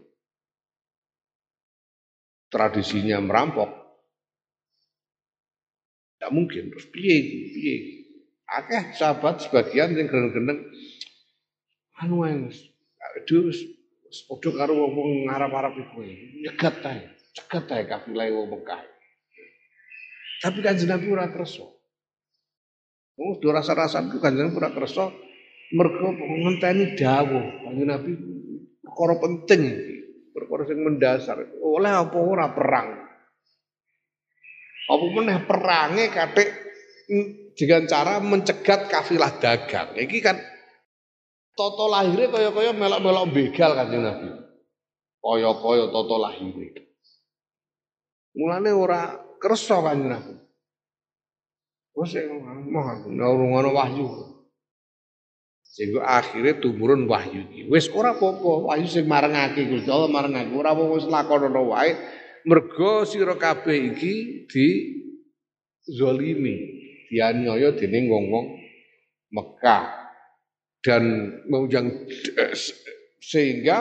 tradisinya 2.53 3.17
merampok. 3.25 3.73
Tidak 6.21 6.31
mungkin. 6.31 6.69
Terus 6.69 6.87
piye 6.93 7.17
piye 7.51 7.75
akeh 8.45 8.93
sahabat 8.93 9.41
sebagian 9.49 9.97
yang 9.97 10.13
gendeng-gendeng 10.13 10.61
anu 12.05 12.21
wis 12.29 12.69
padha 14.29 14.51
karo 14.53 14.77
wong 14.77 15.25
ngarap-arap 15.25 15.73
iku. 15.81 16.05
Nyegat 16.45 16.85
ae, 16.85 17.09
cegat 17.33 17.67
ae 17.73 17.89
kafilah 17.89 18.29
wong 18.29 18.53
Mekah. 18.53 18.83
Tapi 20.45 20.59
kanjeng 20.61 20.91
Nabi 20.93 21.07
ora 21.09 21.33
kersa. 21.33 21.65
Wong 23.17 23.41
do 23.41 23.49
rasa-rasa 23.49 24.05
itu 24.05 24.21
kanjeng 24.21 24.53
Nabi 24.53 24.61
ora 24.61 24.71
kersa. 24.75 25.09
Mergo 25.73 26.13
ngenteni 26.13 26.93
dawuh. 26.99 27.47
Kanjeng 27.65 27.89
Nabi 27.89 28.11
perkara 28.85 29.15
penting 29.17 29.63
perkara 30.33 30.65
sing 30.67 30.81
mendasar. 30.81 31.39
Oleh 31.61 31.93
apa 31.93 32.19
ora 32.19 32.51
perang? 32.51 32.89
Apa 34.91 35.05
meneh 35.15 35.39
perange 35.47 36.05
katik 36.11 36.49
dengan 37.55 37.87
cara 37.87 38.19
mencegat 38.19 38.91
kafilah 38.91 39.39
dagang. 39.39 39.95
Iki 39.95 40.19
kan 40.25 40.37
toto 41.53 41.87
lahirnya 41.87 42.33
kaya-kaya 42.33 42.73
melok-melok 42.73 43.27
begal 43.31 43.77
kan 43.77 43.93
Nabi. 43.93 44.29
Kaya-kaya 45.23 45.85
toto 45.93 46.17
lahirnya. 46.19 46.83
Mulane 48.33 48.71
ora 48.73 49.21
kersa 49.39 49.79
kan 49.85 50.01
Nabi. 50.01 50.35
Wes 51.93 52.17
ngono 52.17 53.71
wahyu. 53.77 54.07
Sehingga 55.73 56.05
akhirnya 56.05 56.61
tumurun 56.61 57.09
wahyu 57.09 57.49
iki. 57.49 57.65
Wis 57.73 57.89
ora 57.89 58.13
apa-apa, 58.13 58.69
wahyu 58.69 58.85
sing 58.85 59.09
marengake 59.09 59.65
Gusti 59.73 59.89
Allah 59.89 60.13
marengake. 60.13 60.53
Ora 60.53 60.77
apa-apa 60.77 61.01
wis 61.01 61.09
lakonono 61.09 61.73
wae. 61.73 61.97
Mergo 62.45 63.09
sira 63.09 63.33
kabeh 63.41 63.97
iki 63.97 64.45
di 64.51 64.67
zalimi 65.89 66.59
dianiaya 67.09 67.73
dening 67.73 68.11
wong-wong 68.11 68.47
Mekah 69.33 69.85
dan 70.85 71.05
yang 71.73 71.87
sehingga 73.23 73.79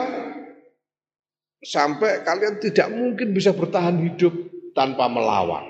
sampai 1.60 2.24
kalian 2.24 2.56
tidak 2.62 2.88
mungkin 2.88 3.36
bisa 3.36 3.52
bertahan 3.52 4.00
hidup 4.00 4.32
tanpa 4.72 5.10
melawan. 5.12 5.68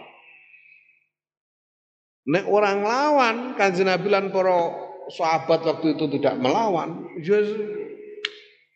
Nek 2.31 2.47
orang 2.47 2.79
lawan 2.87 3.37
kanjeng 3.59 3.91
Nabi 3.91 4.07
lan 4.07 4.31
para 4.31 4.82
sahabat 5.11 5.65
waktu 5.67 5.99
itu 5.99 6.05
tidak 6.19 6.39
melawan, 6.39 7.09
ya 7.19 7.41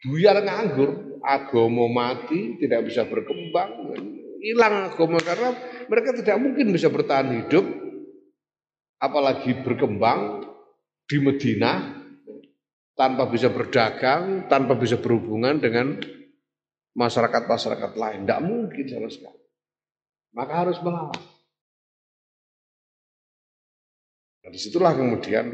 buyar 0.06 0.42
nganggur, 0.42 1.20
agama 1.22 1.86
mati, 1.90 2.58
tidak 2.62 2.86
bisa 2.86 3.06
berkembang, 3.06 3.94
hilang 4.42 4.90
agama 4.90 5.18
karena 5.22 5.54
mereka 5.90 6.14
tidak 6.14 6.36
mungkin 6.38 6.70
bisa 6.70 6.90
bertahan 6.90 7.44
hidup 7.44 7.66
apalagi 9.02 9.54
berkembang 9.60 10.46
di 11.06 11.16
Medina 11.22 12.02
tanpa 12.96 13.28
bisa 13.28 13.52
berdagang, 13.52 14.48
tanpa 14.48 14.74
bisa 14.74 14.96
berhubungan 14.96 15.60
dengan 15.60 16.00
masyarakat-masyarakat 16.96 17.92
lain. 17.94 18.24
Tidak 18.24 18.40
mungkin 18.42 18.84
sama 18.88 19.08
sekali. 19.12 19.42
Maka 20.32 20.52
harus 20.64 20.78
melawan. 20.80 21.22
Nah, 24.42 24.50
di 24.54 24.58
situlah 24.62 24.96
kemudian 24.96 25.52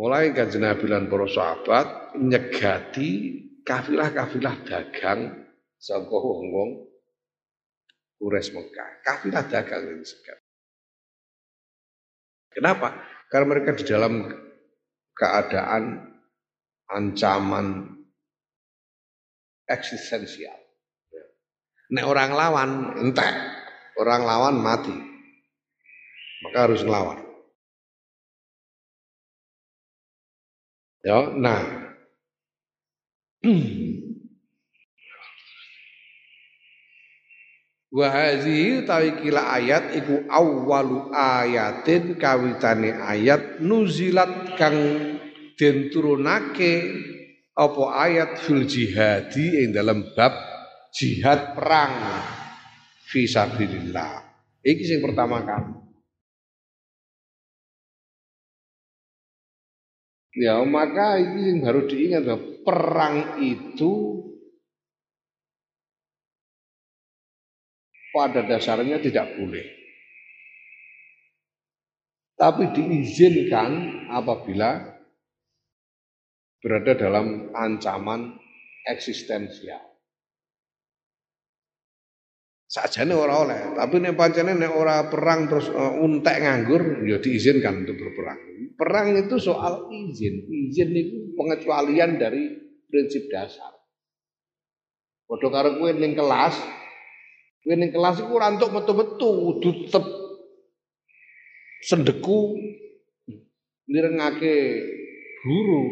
mulai 0.00 0.32
kanjeng 0.32 0.64
Nabi 0.64 0.88
dan 0.88 1.12
para 1.12 1.28
sahabat 1.28 2.16
nyegati 2.16 3.36
kafilah-kafilah 3.68 4.64
dagang 4.64 5.44
saka 5.76 6.08
wong-wong 6.08 6.88
Quraisy 8.16 8.56
Mekah. 8.56 8.90
Kafilah 9.04 9.44
dagang 9.44 9.92
ini 9.92 10.04
sekat. 10.04 10.40
Kenapa? 12.48 12.96
Karena 13.28 13.46
mereka 13.52 13.76
di 13.76 13.84
dalam 13.84 14.24
keadaan 15.12 16.16
ancaman 16.88 17.96
eksistensial. 19.68 20.56
Nek 21.92 22.06
orang 22.08 22.30
lawan 22.32 22.70
entek, 23.04 23.34
orang 24.00 24.24
lawan 24.24 24.56
mati. 24.64 24.96
Maka 26.40 26.58
harus 26.64 26.80
ngelawan. 26.84 27.29
Ya, 31.00 31.32
nah. 31.32 31.64
Wa 37.90 38.06
hazihi 38.06 38.86
tawi 38.86 39.18
kila 39.18 39.50
ayat 39.50 39.98
iku 39.98 40.22
awwalu 40.30 41.10
ayatin 41.10 42.14
kawitane 42.14 42.94
ayat 42.94 43.58
nuzilat 43.58 44.54
kang 44.54 44.78
den 45.58 45.90
turunake 45.90 46.86
apa 47.50 47.82
ayat 47.98 48.38
fil 48.46 48.62
jihadi 48.62 49.66
ing 49.66 49.74
dalam 49.74 50.06
bab 50.14 50.30
jihad 50.94 51.58
perang 51.58 52.22
fi 53.10 53.26
sabilillah. 53.26 54.22
Iki 54.62 54.84
sing 54.86 55.00
pertama 55.02 55.42
kali. 55.42 55.89
Ya 60.30 60.62
maka 60.62 61.18
ini 61.18 61.50
yang 61.50 61.58
baru 61.66 61.90
diingat 61.90 62.22
bahwa 62.22 62.40
perang 62.62 63.16
itu 63.42 63.92
pada 68.14 68.46
dasarnya 68.46 69.02
tidak 69.02 69.26
boleh. 69.34 69.66
Tapi 72.38 72.72
diizinkan 72.72 73.70
apabila 74.08 74.80
berada 76.62 76.92
dalam 76.96 77.50
ancaman 77.52 78.38
eksistensial. 78.86 79.89
Sajane 82.70 83.18
ora 83.18 83.34
oleh, 83.42 83.74
tapi 83.74 83.98
nek 83.98 84.14
pancene 84.14 84.54
nek 84.54 84.70
ora 84.70 85.10
perang 85.10 85.50
terus 85.50 85.66
uh, 85.74 85.90
untek 85.90 86.38
nganggur 86.38 87.02
ya 87.02 87.18
diizinkan 87.18 87.82
untuk 87.82 87.98
berperang. 87.98 88.38
Perang 88.78 89.10
itu 89.18 89.42
soal 89.42 89.90
izin. 89.90 90.46
Izin 90.46 90.94
itu 90.94 91.34
pengecualian 91.34 92.22
dari 92.22 92.46
prinsip 92.86 93.26
dasar. 93.26 93.74
Padha 95.26 95.50
karo 95.50 95.82
kowe 95.82 95.90
ning 95.90 96.14
kelas, 96.14 96.54
Kowe 97.66 97.74
ning 97.74 97.90
kelas 97.90 98.22
iku 98.22 98.38
ora 98.38 98.54
entuk 98.54 98.70
metu-metu, 98.70 99.28
kudu 99.50 99.70
tetep 99.90 100.06
sendeku 101.82 102.54
nirengake 103.90 104.78
guru. 105.42 105.90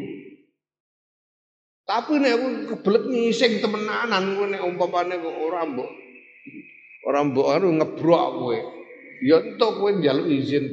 Tapi 1.83 2.23
nek 2.23 2.33
aku 2.39 2.47
kebelet 2.71 3.05
ngising 3.11 3.59
temenanan 3.59 4.39
kowe 4.39 4.47
nek 4.47 4.63
umpamane 4.63 5.19
kok 5.19 5.39
ora 5.43 5.67
mbok 5.67 6.07
ora 7.07 7.21
mbok 7.23 7.49
anu 7.55 7.69
ngebrok 7.79 8.27
kowe. 8.39 8.59
Ya 9.23 9.43
entuk 9.43 9.71
kowe 9.79 9.91
njaluk 9.95 10.27
izin 10.31 10.65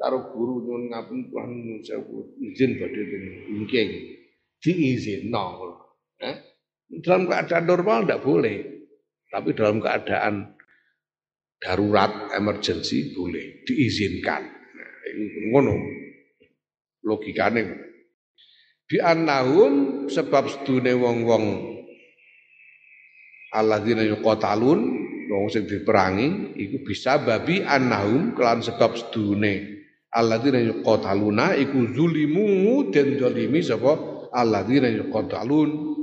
karo 0.00 0.32
guru 0.32 0.64
nyuwun 0.64 0.92
ngapunten 0.92 1.48
nyuwun 1.64 1.80
sewu 1.84 2.36
izin 2.40 2.76
badhe 2.80 3.02
nggih. 3.64 3.90
Diizinno. 4.64 5.44
Eh? 6.20 6.36
Dalam 7.04 7.28
keadaan 7.28 7.64
normal 7.68 7.98
tidak 8.04 8.22
boleh. 8.24 8.56
Tapi 9.28 9.50
dalam 9.52 9.82
keadaan 9.82 10.34
darurat, 11.58 12.30
emergency 12.38 13.12
boleh 13.16 13.66
diizinkan. 13.66 14.42
Nah, 14.46 14.92
ini 15.10 15.50
ngono. 15.50 15.74
Logikane. 17.04 17.62
Bi 18.84 19.00
annahum 19.00 20.06
sebab 20.06 20.44
sedune 20.48 20.92
wong-wong 20.92 21.44
alladzina 23.52 24.04
yuqatalun 24.04 25.03
wong 25.34 25.50
sing 25.50 25.66
diperangi 25.66 26.54
iku 26.54 26.86
bisa 26.86 27.18
babi 27.18 27.66
annahum 27.66 28.32
kelan 28.38 28.62
sebab 28.62 28.94
sedune 28.94 29.74
alladzina 30.14 30.62
yuqataluna 30.62 31.58
iku 31.58 31.90
zulimu 31.90 32.88
den 32.94 33.18
zalimi 33.18 33.60
sapa 33.60 34.14
alladzina 34.30 34.90
yuqatalun. 34.90 35.94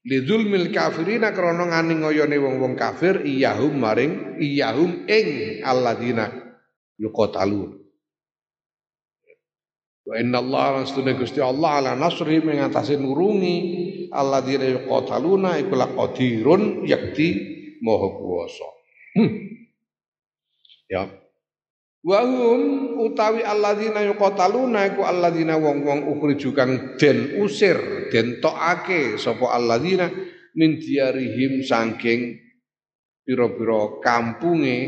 Lidzulmil 0.00 0.72
kafirina 0.72 1.30
krana 1.30 1.68
ngani 1.68 2.00
ngoyone 2.00 2.36
wong-wong 2.40 2.74
kafir 2.74 3.20
iyahum 3.20 3.76
maring 3.76 4.40
iyahum 4.40 5.04
ing 5.04 5.60
alladzina 5.62 6.32
yuqatalun. 6.96 7.78
Wa 10.08 10.14
inna 10.16 10.40
Allah 10.40 10.82
rastune 10.82 11.14
Gusti 11.14 11.38
Allah 11.38 11.84
ala 11.84 11.92
nasri 11.94 12.40
mengatasi 12.40 12.96
nurungi 12.96 13.56
alladzina 14.10 14.66
yuqataluna 14.66 15.60
iku 15.60 15.76
laqadirun 15.76 16.88
yakti 16.88 17.59
maha 17.80 18.08
kuwasa 18.16 18.68
hmm. 19.16 19.32
ya 20.88 21.08
Wahum 22.00 22.96
utawi 22.96 23.44
alladzina 23.44 24.00
yuqataluna 24.08 24.88
iku 24.88 25.04
alladzina 25.04 25.60
wong-wong 25.60 26.08
ukhriju 26.08 26.56
kang 26.56 26.96
den 26.96 27.36
usir, 27.44 27.76
den 28.08 28.40
tokake 28.40 29.20
sapa 29.20 29.52
alladzina 29.52 30.08
min 30.56 30.80
diarihim 30.80 31.60
saking 31.60 32.40
pira-pira 33.20 34.00
kampunge 34.00 34.80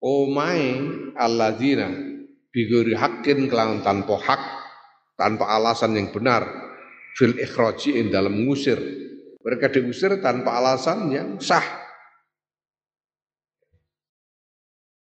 omae 0.00 0.80
alladzina 1.12 1.92
bigori 2.48 2.96
hakin 2.96 3.44
kelawan 3.44 3.84
tanpa 3.84 4.16
hak, 4.16 4.42
tanpa 5.20 5.44
alasan 5.52 5.92
yang 5.92 6.08
benar. 6.08 6.64
fil 7.14 7.38
ikhraji 7.38 7.94
ing 7.94 8.06
dalam 8.10 8.34
ngusir. 8.34 8.76
Mereka 9.38 9.70
diusir 9.70 10.18
tanpa 10.18 10.58
alasan 10.58 11.14
yang 11.14 11.38
sah. 11.38 11.83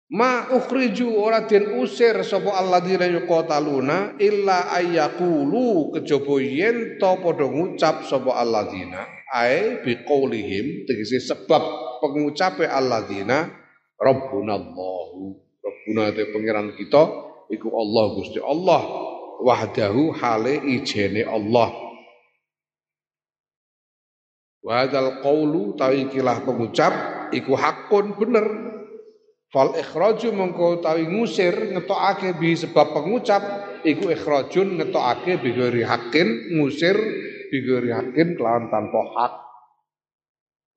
Ma 0.08 0.48
ukhriju 0.56 1.20
ora 1.20 1.44
den 1.44 1.84
usir 1.84 2.16
sapa 2.24 2.56
alladzina 2.56 3.12
yuqataluna 3.12 4.16
illa 4.24 4.72
ayyaqulu 4.72 5.92
kejaba 6.00 6.36
yen 6.40 6.96
to 6.96 7.12
padha 7.20 7.44
ngucap 7.44 8.08
sapa 8.08 8.40
alladzina 8.40 9.04
ae 9.36 9.84
biqaulihim 9.84 10.88
tegese 10.88 11.20
sebab 11.20 11.60
pengucape 12.00 12.64
alladzina 12.64 13.52
rabbunallahu. 14.00 15.44
Rabbuna 15.60 16.16
te 16.16 16.24
pangeran 16.32 16.72
kita 16.80 17.04
iku 17.52 17.68
Allah 17.76 18.06
Gusti 18.16 18.40
Allah. 18.40 18.84
Wahdahu 19.38 20.16
hale 20.18 20.56
ijene 20.66 21.28
Allah. 21.28 21.70
Wadal 24.64 25.20
qaulu 25.20 25.76
tawi 25.76 26.08
kilah 26.12 26.42
pengucap 26.48 26.94
iku 27.36 27.54
hakun 27.60 28.16
bener 28.16 28.77
Fal 29.48 29.72
ikhraju 29.80 30.28
mengko 30.36 30.84
tawi 30.84 31.08
ngusir 31.08 31.72
ngetokake 31.72 32.36
bi 32.36 32.52
sebab 32.52 32.92
pengucap 32.92 33.44
iku 33.88 34.12
ikhrajun 34.12 34.76
ngetokake 34.76 35.40
bi 35.40 35.56
ghairi 35.56 35.88
hakin 35.88 36.60
ngusir 36.60 37.00
bi 37.48 37.58
ghairi 37.64 37.96
hakin 37.96 38.36
kelawan 38.36 38.68
tanpa 38.68 39.02
hak. 39.16 39.34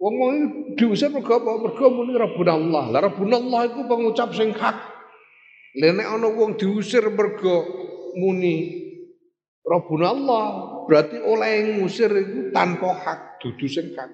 Wong 0.00 0.14
wong 0.16 0.34
diusir 0.78 1.10
mergo 1.12 1.36
apa? 1.36 1.50
Mergo 1.60 1.86
muni 1.92 2.14
Rabbunallah. 2.16 2.84
Lah 2.88 3.00
Rabbunallah 3.10 3.60
iku 3.74 3.84
pengucap 3.84 4.32
sing 4.32 4.54
hak. 4.54 4.76
Lah 5.76 5.90
nek 5.90 6.06
ana 6.06 6.30
wong 6.30 6.56
diusir 6.56 7.04
mergo 7.10 7.66
muni 8.16 8.80
Rabbunallah 9.60 10.46
berarti 10.88 11.20
oleh 11.20 11.76
ngusir 11.76 12.08
itu 12.16 12.48
tanpa 12.48 12.96
hak, 12.96 13.44
dudu 13.44 13.68
sing 13.68 13.92
hak. 13.92 14.08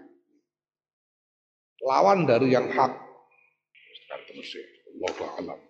Lawan 1.87 2.27
dari 2.27 2.51
yang 2.51 2.67
hak. 2.67 3.06
Terus 4.27 4.51
Allah 5.07 5.31
alam 5.43 5.61